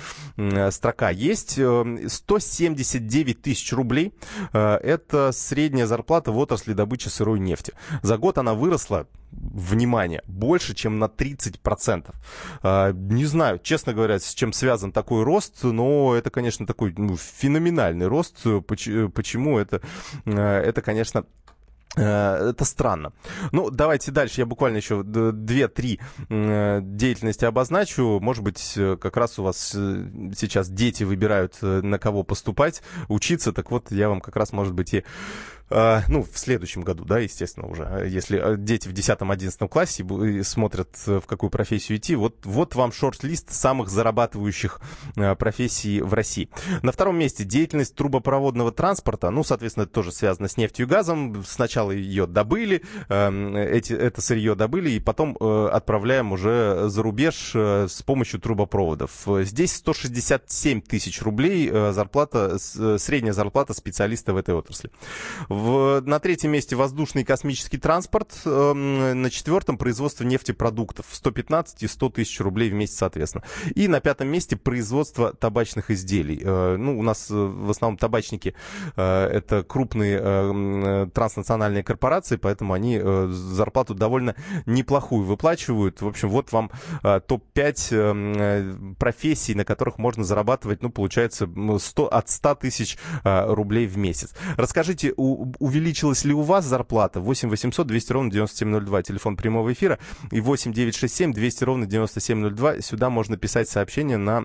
строка 0.71 1.11
есть. 1.11 1.53
179 1.53 3.39
э, 3.39 3.41
тысяч 3.41 3.73
рублей. 3.73 4.13
Это 4.53 5.31
средняя 5.33 5.87
зарплата 5.87 6.33
в 6.33 6.39
отрасли 6.41 6.73
добычи 6.73 7.09
сырой 7.09 7.39
нефти. 7.39 7.73
За 8.03 8.19
год 8.19 8.39
она 8.39 8.55
выросла 8.55 9.07
внимание, 9.31 10.23
больше, 10.27 10.75
чем 10.75 10.99
на 10.99 11.05
30%. 11.05 12.15
А, 12.63 12.93
не 12.93 13.25
знаю, 13.27 13.61
честно 13.63 13.95
говоря, 13.95 14.19
с 14.19 14.35
чем 14.35 14.53
связан 14.53 14.93
такой 14.93 15.23
рост, 15.23 15.63
но 15.63 16.15
это, 16.15 16.31
конечно, 16.31 16.67
такой 16.67 16.95
ну, 16.97 17.17
феноменальный 17.17 18.07
рост. 18.07 18.43
Почему 18.67 19.59
это, 19.59 19.81
э, 20.25 20.33
это, 20.33 20.83
конечно, 20.83 21.25
Э, 21.97 22.51
это 22.51 22.65
странно. 22.65 23.13
Ну, 23.53 23.71
давайте 23.71 24.13
дальше. 24.13 24.41
Я 24.41 24.47
буквально 24.47 24.77
еще 24.77 25.03
две-три 25.03 26.01
э, 26.29 26.81
деятельности 26.83 27.45
обозначу. 27.45 28.21
Может 28.21 28.45
быть, 28.45 28.75
э, 28.77 28.97
как 28.97 29.17
раз 29.17 29.39
у 29.39 29.43
вас 29.43 29.71
сейчас 29.71 30.69
дети 30.69 31.03
выбирают, 31.03 31.59
на 31.61 31.99
кого 31.99 32.23
поступать, 32.23 32.83
учиться. 33.09 33.53
Так 33.53 33.71
вот, 33.71 33.91
я 33.91 34.09
вам 34.09 34.21
как 34.21 34.37
раз, 34.37 34.53
может 34.53 34.73
быть, 34.73 34.95
и 34.95 34.99
а, 34.99 35.05
ну, 35.71 36.25
в 36.25 36.37
следующем 36.37 36.83
году, 36.83 37.05
да, 37.05 37.19
естественно, 37.19 37.67
уже. 37.67 37.85
А 37.85 38.05
если 38.05 38.39
а, 38.39 38.57
дети 38.57 38.89
в 38.89 38.93
10-11 38.93 39.69
классе 39.69 40.05
смотрят, 40.43 40.89
э, 41.07 41.21
в 41.21 41.27
какую 41.27 41.51
профессию 41.51 41.99
идти, 41.99 42.17
вот, 42.17 42.45
вот 42.45 42.75
вам 42.75 42.93
шорт-лист 42.93 43.53
самых 43.53 43.89
зарабатывающих 43.89 44.81
профессий 45.39 46.01
в 46.01 46.15
России. 46.15 46.49
На 46.83 46.93
втором 46.93 47.19
месте 47.19 47.45
деятельность 47.45 47.95
трубопроводного 47.95 48.73
транспорта. 48.73 49.31
Ну, 49.31 49.45
соответственно, 49.45 49.85
это 49.85 49.93
тоже 49.93 50.13
связано 50.13 50.49
с 50.49 50.57
нефтью 50.57 50.87
и 50.87 50.89
газом. 50.89 51.45
Сначала 51.47 51.91
ее 51.91 52.27
добыли, 52.27 52.83
эти, 53.09 53.93
это 53.93 54.21
среднее 54.21 54.55
добыли, 54.55 54.91
и 54.91 55.01
потом 55.01 55.37
э, 55.41 55.69
отправляем 55.73 56.33
уже 56.33 56.89
за 56.89 57.03
рубеж 57.03 57.53
э, 57.55 57.87
с 57.89 58.03
помощью 58.03 58.41
трубопроводов. 58.41 59.27
Здесь 59.27 59.75
167 59.75 60.81
тысяч 60.81 61.23
рублей 61.23 61.71
зарплата, 61.93 62.59
средняя 62.59 63.33
зарплата 63.33 63.75
специалиста 63.75 64.33
в 64.33 64.37
этой 64.37 64.55
отрасли. 64.55 64.91
На 66.05 66.19
третьем 66.19 66.53
месте 66.53 66.77
воздушный 66.77 67.23
и 67.23 67.25
космический 67.25 67.79
транспорт. 67.79 68.33
Э, 68.45 68.73
на 68.73 69.31
четвертом 69.31 69.79
производство 69.79 70.25
нефтепродуктов. 70.25 71.07
115 71.11 71.83
и 71.83 71.89
100 71.89 72.11
тысяч 72.11 72.41
рублей 72.41 72.71
в 72.71 72.75
месяц, 72.75 72.97
соответственно. 72.97 73.45
И 73.75 73.89
на 73.89 74.01
пятом 74.01 74.29
месте 74.29 74.57
производство 74.57 75.33
табачных 75.33 75.91
изделий. 75.91 76.41
Э, 76.43 76.77
ну, 76.77 76.99
у 76.99 77.03
нас 77.03 77.31
э, 77.31 77.35
в 77.35 77.71
основном 77.71 77.99
табачники 77.99 78.55
э, 78.97 79.27
это 79.27 79.63
крупные 79.63 80.19
э, 80.21 81.07
транснациональные 81.13 81.83
корпорации, 81.83 82.37
поэтому 82.37 82.73
они 82.73 82.99
э, 83.03 83.29
зарплату 83.31 83.95
довольно 83.95 84.35
неплохую 84.67 85.25
выплачивают. 85.25 86.01
В 86.01 86.07
общем, 86.07 86.29
вот 86.29 86.53
вам 86.53 86.71
э, 87.03 87.21
топ-5 87.27 87.89
э, 87.91 88.95
профессий, 88.99 89.55
на 89.55 89.65
которых 89.65 89.99
можно 89.99 90.25
зарабатывать, 90.25 90.83
ну, 90.83 90.91
получается, 90.91 91.49
100, 91.79 92.07
от 92.07 92.29
100 92.29 92.55
тысяч 92.57 92.99
э, 93.25 93.53
рублей 93.53 93.87
в 93.87 93.97
месяц. 93.97 94.35
Расскажите, 94.57 95.13
у, 95.17 95.50
увеличилась 95.59 96.25
ли 96.25 96.33
у 96.33 96.43
вас 96.43 96.65
зарплата? 96.65 97.21
8 97.21 97.49
800 97.49 97.87
200 97.87 98.13
ровно 98.13 98.31
9702, 98.31 99.03
телефон 99.03 99.37
прямого 99.37 99.73
эфира. 99.73 99.99
И 100.31 100.41
8 100.41 100.73
967 100.73 101.33
200 101.33 101.65
ровно 101.65 101.87
9702. 101.87 102.81
Сюда 102.81 103.11
можно 103.11 103.37
писать 103.37 103.69
сообщения 103.69 104.17
на 104.17 104.41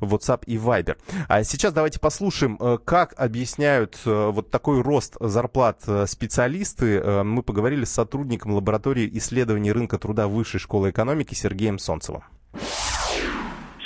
WhatsApp 0.00 0.44
и 0.46 0.56
Viber. 0.56 0.96
А 1.28 1.44
сейчас 1.44 1.72
давайте 1.72 1.98
послушаем, 2.00 2.56
э, 2.60 2.78
как 2.84 3.14
объясняют 3.16 3.98
э, 4.04 4.30
вот 4.30 4.50
такой 4.50 4.82
рост 4.82 5.16
зарплат 5.20 5.82
э, 5.86 6.06
специалисты. 6.06 7.22
Мы 7.24 7.42
поговорили 7.42 7.84
с 7.84 7.90
сотрудником 7.90 8.52
лаборатории 8.52 9.10
исследований 9.14 9.72
рынка 9.72 9.98
труда 9.98 10.28
Высшей 10.28 10.60
школы 10.60 10.90
экономики 10.90 11.34
Сергеем 11.34 11.78
Солнцевым. 11.78 12.22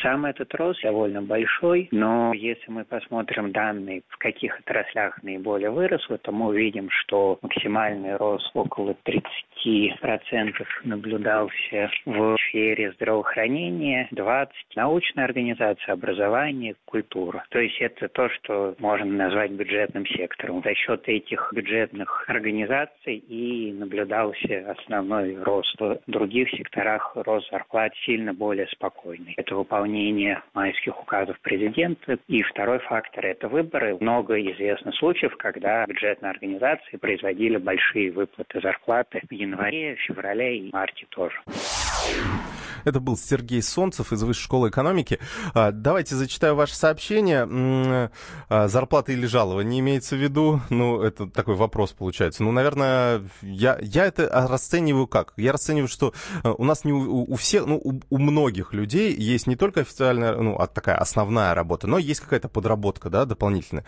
Сам 0.05 0.27
этот 0.27 0.55
рост 0.57 0.83
довольно 0.83 1.23
большой, 1.23 1.89
но 1.91 2.35
если 2.35 2.71
мы 2.71 2.85
посмотрим 2.85 3.53
данные, 3.53 4.03
в 4.11 4.19
каких 4.19 4.61
отраслях 4.61 5.23
наиболее 5.23 5.71
выросло, 5.71 6.19
то 6.19 6.31
мы 6.31 6.49
увидим, 6.49 6.91
что 6.91 7.39
максимальный 7.41 8.15
рост 8.17 8.51
около 8.53 8.95
30% 9.07 10.53
наблюдался 10.85 11.91
в 12.05 12.37
сфере 12.37 12.93
здравоохранения, 12.93 14.07
20% 14.13 14.49
научная 14.77 15.25
организация, 15.25 15.95
образование, 15.95 16.75
культура. 16.85 17.43
То 17.49 17.61
есть 17.61 17.81
это 17.81 18.09
то, 18.09 18.29
что 18.29 18.75
можно 18.81 19.11
назвать 19.11 19.53
бюджетным 19.53 20.05
сектором. 20.05 20.63
За 20.63 20.75
счет 20.75 21.09
этих 21.09 21.51
бюджетных 21.55 22.29
организаций 22.29 23.17
и 23.17 23.73
наблюдался 23.73 24.71
основной 24.71 25.43
рост. 25.43 25.81
В 25.81 25.99
других 26.07 26.51
секторах 26.51 27.13
рост 27.15 27.49
зарплат 27.51 27.95
сильно 28.05 28.35
более 28.35 28.67
спокойный. 28.67 29.33
Это 29.39 29.55
выполнение 29.55 29.94
исполнение 29.95 30.43
майских 30.55 31.01
указов 31.01 31.39
президента. 31.41 32.19
И 32.27 32.43
второй 32.43 32.79
фактор– 32.81 33.27
это 33.27 33.49
выборы. 33.49 33.97
Много 34.01 34.41
известно 34.53 34.93
случаев, 34.93 35.37
когда 35.37 35.87
бюджетные 35.87 36.31
организации 36.31 36.97
производили 36.97 37.57
большие 37.57 38.11
выплаты 38.11 38.61
зарплаты 38.61 39.21
в 39.29 39.33
январе, 39.33 39.95
феврале 39.97 40.59
и 40.59 40.73
марте 40.73 41.07
тоже. 41.11 41.41
Это 42.85 43.01
был 43.01 43.17
Сергей 43.17 43.63
Солнцев 43.63 44.13
из 44.13 44.23
Высшей 44.23 44.45
школы 44.45 44.69
экономики. 44.69 45.19
А, 45.55 45.73
давайте 45.73 46.15
зачитаю 46.15 46.55
ваше 46.55 46.77
сообщение. 46.77 48.11
А, 48.49 48.69
зарплата 48.69 49.13
или 49.13 49.27
жалование 49.27 49.81
имеется 49.81 50.17
в 50.17 50.19
виду? 50.19 50.61
Ну, 50.71 51.01
это 51.01 51.27
такой 51.27 51.55
вопрос 51.55 51.93
получается. 51.93 52.43
Ну, 52.43 52.53
наверное, 52.53 53.23
я, 53.43 53.79
я 53.81 54.05
это 54.07 54.29
расцениваю 54.49 55.07
как? 55.07 55.33
Я 55.37 55.53
расцениваю, 55.53 55.89
что 55.89 56.13
э, 56.43 56.55
у 56.57 56.65
нас 56.65 56.85
не 56.85 56.93
у, 56.93 57.25
у 57.25 57.37
всех, 57.37 57.67
ну, 57.67 57.81
у, 57.83 58.01
у 58.11 58.19
многих 58.19 58.73
людей 58.73 59.15
есть 59.15 59.47
не 59.47 59.57
только 59.57 59.81
официальная, 59.81 60.37
ну, 60.37 60.57
а 60.57 60.67
такая 60.67 60.97
основная 60.97 61.55
работа, 61.55 61.87
но 61.87 61.99
есть 61.99 62.21
какая-то 62.21 62.49
подработка, 62.49 63.11
да, 63.11 63.25
дополнительная. 63.25 63.85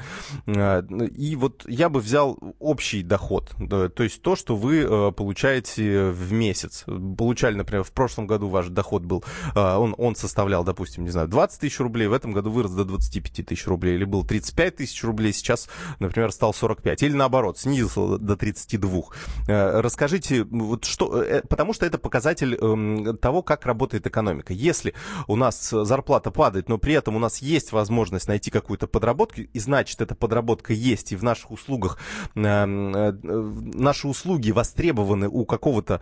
А, 0.46 0.82
и 0.82 1.36
вот 1.36 1.64
я 1.68 1.88
бы 1.88 2.00
взял 2.00 2.38
общий 2.58 3.02
доход, 3.02 3.52
да, 3.58 3.88
то 3.88 4.02
есть 4.02 4.22
то, 4.22 4.36
что 4.36 4.56
вы 4.56 4.82
э, 4.82 5.12
получаете 5.12 6.06
в 6.10 6.32
месяц. 6.32 6.84
Получали, 7.18 7.54
например, 7.54 7.84
в 7.84 7.92
прошлом 7.92 8.26
году 8.26 8.48
ваш 8.48 8.68
доход 8.68 8.85
был, 8.92 9.24
а, 9.54 9.78
он, 9.78 9.94
он 9.98 10.16
составлял, 10.16 10.64
допустим, 10.64 11.04
не 11.04 11.10
знаю, 11.10 11.28
20 11.28 11.60
тысяч 11.60 11.80
рублей, 11.80 12.08
в 12.08 12.12
этом 12.12 12.32
году 12.32 12.50
вырос 12.50 12.72
до 12.72 12.84
25 12.84 13.46
тысяч 13.46 13.66
рублей, 13.66 13.94
или 13.94 14.04
был 14.04 14.24
35 14.24 14.76
тысяч 14.76 15.02
рублей, 15.04 15.32
сейчас, 15.32 15.68
например, 15.98 16.32
стал 16.32 16.54
45, 16.54 17.02
или 17.02 17.12
наоборот, 17.12 17.58
снизился 17.58 18.18
до 18.18 18.36
32. 18.36 19.02
Э, 19.48 19.80
расскажите, 19.80 20.44
вот 20.44 20.84
что, 20.84 21.22
э, 21.22 21.42
потому 21.48 21.72
что 21.72 21.86
это 21.86 21.98
показатель 21.98 22.54
эм, 22.54 23.16
того, 23.18 23.42
как 23.42 23.66
работает 23.66 24.06
экономика. 24.06 24.52
Если 24.52 24.94
у 25.26 25.36
нас 25.36 25.70
зарплата 25.70 26.30
падает, 26.30 26.68
но 26.68 26.78
при 26.78 26.94
этом 26.94 27.16
у 27.16 27.18
нас 27.18 27.38
есть 27.38 27.72
возможность 27.72 28.28
найти 28.28 28.50
какую-то 28.50 28.86
подработку, 28.86 29.40
и 29.40 29.58
значит, 29.58 30.00
эта 30.00 30.14
подработка 30.14 30.72
есть, 30.72 31.12
и 31.12 31.16
в 31.16 31.22
наших 31.22 31.50
услугах, 31.50 31.98
эм, 32.34 32.92
наши 32.92 34.08
услуги 34.08 34.50
востребованы 34.50 35.28
у 35.28 35.44
какого-то 35.44 36.00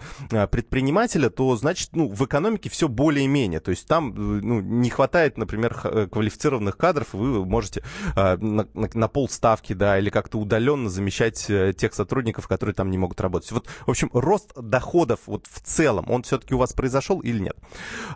предпринимателя, 0.51 1.31
то 1.31 1.57
значит, 1.57 1.91
ну, 1.93 2.09
в 2.09 2.25
экономике 2.25 2.71
все 2.75 2.89
более-менее. 2.89 3.61
То 3.61 3.71
есть 3.71 3.87
там 3.87 4.13
ну, 4.15 4.61
не 4.61 4.91
хватает, 4.91 5.39
например, 5.39 5.79
э, 5.85 6.09
квалифицированных 6.11 6.77
кадров, 6.77 7.09
вы 7.13 7.45
можете 7.47 7.83
э, 8.17 8.37
на, 8.37 8.67
на, 8.75 8.91
на 8.93 9.09
полставки, 9.09 9.73
да, 9.73 9.99
или 9.99 10.11
как-то 10.11 10.39
удаленно 10.39 10.91
замещать 10.91 11.49
э, 11.49 11.73
тех 11.73 11.95
сотрудников, 11.95 12.49
которые 12.49 12.75
там 12.75 12.91
не 12.91 12.99
могут 12.99 13.21
работать. 13.21 13.53
Вот, 13.53 13.69
в 13.87 13.91
общем, 13.91 14.11
рост 14.13 14.53
доходов 14.57 15.21
вот 15.27 15.47
в 15.47 15.61
целом, 15.61 16.11
он 16.11 16.25
все-таки 16.25 16.55
у 16.55 16.59
вас 16.59 16.73
произошел 16.73 17.21
или 17.21 17.39
нет? 17.39 17.57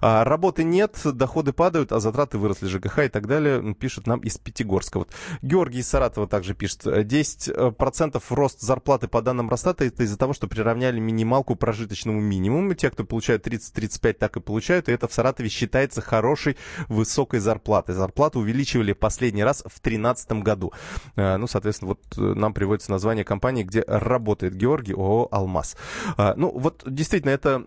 А, 0.01 0.25
работы 0.25 0.65
нет, 0.65 0.99
доходы 1.05 1.53
падают, 1.53 1.93
а 1.93 2.01
затраты 2.01 2.37
выросли 2.37 2.67
ЖКХ 2.67 2.99
и 2.99 3.09
так 3.09 3.29
далее, 3.29 3.75
пишет 3.75 4.09
нам 4.09 4.19
из 4.21 4.39
Пятигорска. 4.39 4.99
Вот. 4.99 5.11
Георгий 5.41 5.79
из 5.79 5.89
Саратова 5.89 6.27
также 6.27 6.55
пишет, 6.55 6.85
10% 6.85 8.23
рост 8.31 8.61
зарплаты 8.61 9.07
по 9.07 9.23
данным 9.23 9.49
Росстата 9.49 9.85
это 9.85 10.03
из-за 10.03 10.19
того, 10.19 10.33
что 10.33 10.49
приравняли 10.49 10.99
минималку 10.99 11.55
прожиточному 11.55 12.21
минимуму. 12.21 12.75
Те, 12.75 12.91
кто 12.91 13.05
получают 13.05 13.47
30-35, 13.47 14.15
так 14.15 14.37
и 14.37 14.41
получают, 14.49 14.89
и 14.89 14.93
это 14.93 15.07
в 15.07 15.13
Саратове 15.13 15.51
считается 15.51 16.01
хорошей 16.01 16.57
высокой 16.89 17.41
зарплатой. 17.41 17.95
Зарплату 17.95 18.41
увеличивали 18.41 18.95
последний 18.95 19.45
раз 19.45 19.59
в 19.59 19.83
2013 19.83 20.33
году. 20.43 20.73
Э, 21.17 21.37
ну, 21.37 21.47
соответственно, 21.47 21.91
вот 21.91 22.01
э, 22.17 22.35
нам 22.35 22.55
приводится 22.55 22.91
название 22.91 23.25
компании, 23.25 23.63
где 23.63 23.85
работает 23.87 24.55
Георгий, 24.55 24.95
ООО 24.95 25.29
«Алмаз». 25.31 25.77
Э, 26.17 26.33
ну, 26.37 26.51
вот 26.51 26.83
действительно, 26.87 27.33
это 27.33 27.63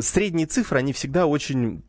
средние 0.00 0.46
цифры, 0.48 0.78
они 0.78 0.92
всегда 0.92 1.26
очень 1.26 1.84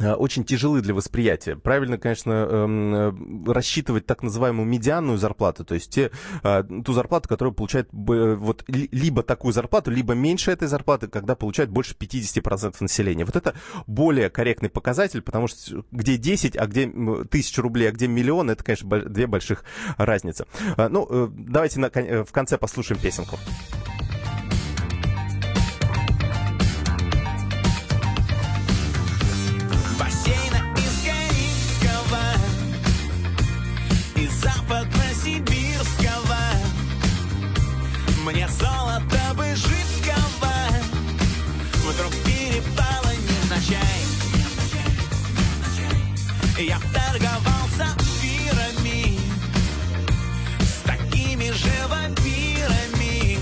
очень 0.00 0.44
тяжелы 0.44 0.80
для 0.80 0.94
восприятия. 0.94 1.56
Правильно, 1.56 1.98
конечно, 1.98 2.32
эм, 2.32 2.94
э, 2.94 3.52
рассчитывать 3.52 4.06
так 4.06 4.22
называемую 4.22 4.66
медианную 4.66 5.18
зарплату, 5.18 5.64
то 5.64 5.74
есть 5.74 5.90
те, 5.90 6.10
э, 6.42 6.64
ту 6.84 6.92
зарплату, 6.92 7.28
которую 7.28 7.54
получает 7.54 7.88
вот 7.92 8.64
либо 8.68 9.22
такую 9.22 9.52
зарплату, 9.52 9.90
либо 9.90 10.14
меньше 10.14 10.50
этой 10.50 10.68
зарплаты, 10.68 11.06
когда 11.06 11.36
получает 11.36 11.70
больше 11.70 11.94
50% 11.94 12.80
населения. 12.80 13.24
Вот 13.24 13.36
это 13.36 13.54
более 13.86 14.30
корректный 14.30 14.68
показатель, 14.68 15.22
потому 15.22 15.46
что 15.46 15.84
где 15.92 16.16
10, 16.16 16.56
а 16.56 16.66
где 16.66 16.90
тысяча 17.30 17.62
рублей, 17.62 17.88
а 17.88 17.92
где 17.92 18.08
миллион, 18.08 18.50
это, 18.50 18.64
конечно, 18.64 19.00
две 19.00 19.26
больших 19.26 19.64
разницы. 19.96 20.46
Ну, 20.76 21.32
давайте 21.36 21.80
в 22.24 22.32
конце 22.32 22.58
послушаем 22.58 23.00
песенку. 23.00 23.38
Я 46.66 46.78
торговался 46.78 47.94
пирами 48.22 49.18
С 50.60 50.80
такими 50.86 51.50
же 51.50 51.86
вампирами 51.90 53.38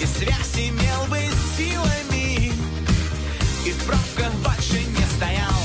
И 0.00 0.06
связь 0.06 0.56
имел 0.56 1.06
бы 1.08 1.18
с 1.18 1.56
силами 1.56 2.52
И 3.64 3.70
в 3.70 3.84
пробках 3.84 4.32
больше 4.42 4.82
не 4.82 5.06
стоял. 5.14 5.62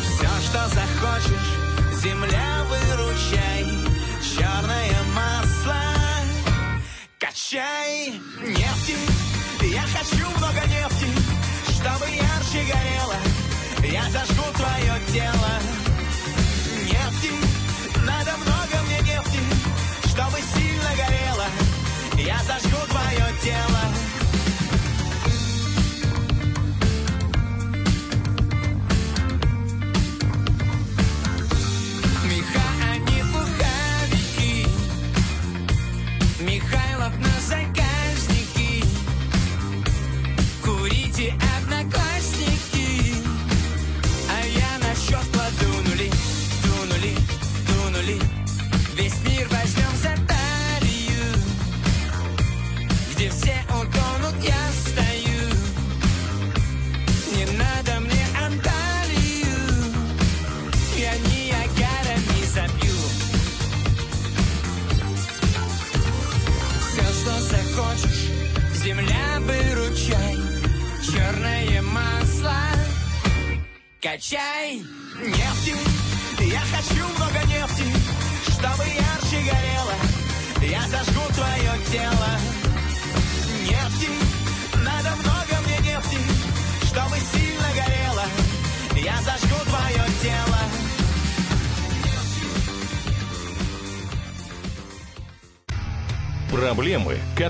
Все, 0.00 0.30
что 0.48 0.68
захочешь, 0.74 2.02
земля 2.02 2.64
выручай 2.70 3.66
черное 4.22 5.02
масло 5.14 5.82
Качай 7.18 7.85
Я 13.92 14.02
зажгу 14.10 14.42
твое 14.54 15.00
тело. 15.12 15.52
Нефти 16.84 17.30
Надо 18.04 18.32
много 18.38 18.82
мне 18.86 18.98
нефти 19.00 19.38
Чтобы 20.08 20.38
сильно 20.54 20.90
горело. 20.96 21.46
Я 22.16 22.38
зажгу 22.44 22.78
твое 22.88 23.26
тело 23.42 24.05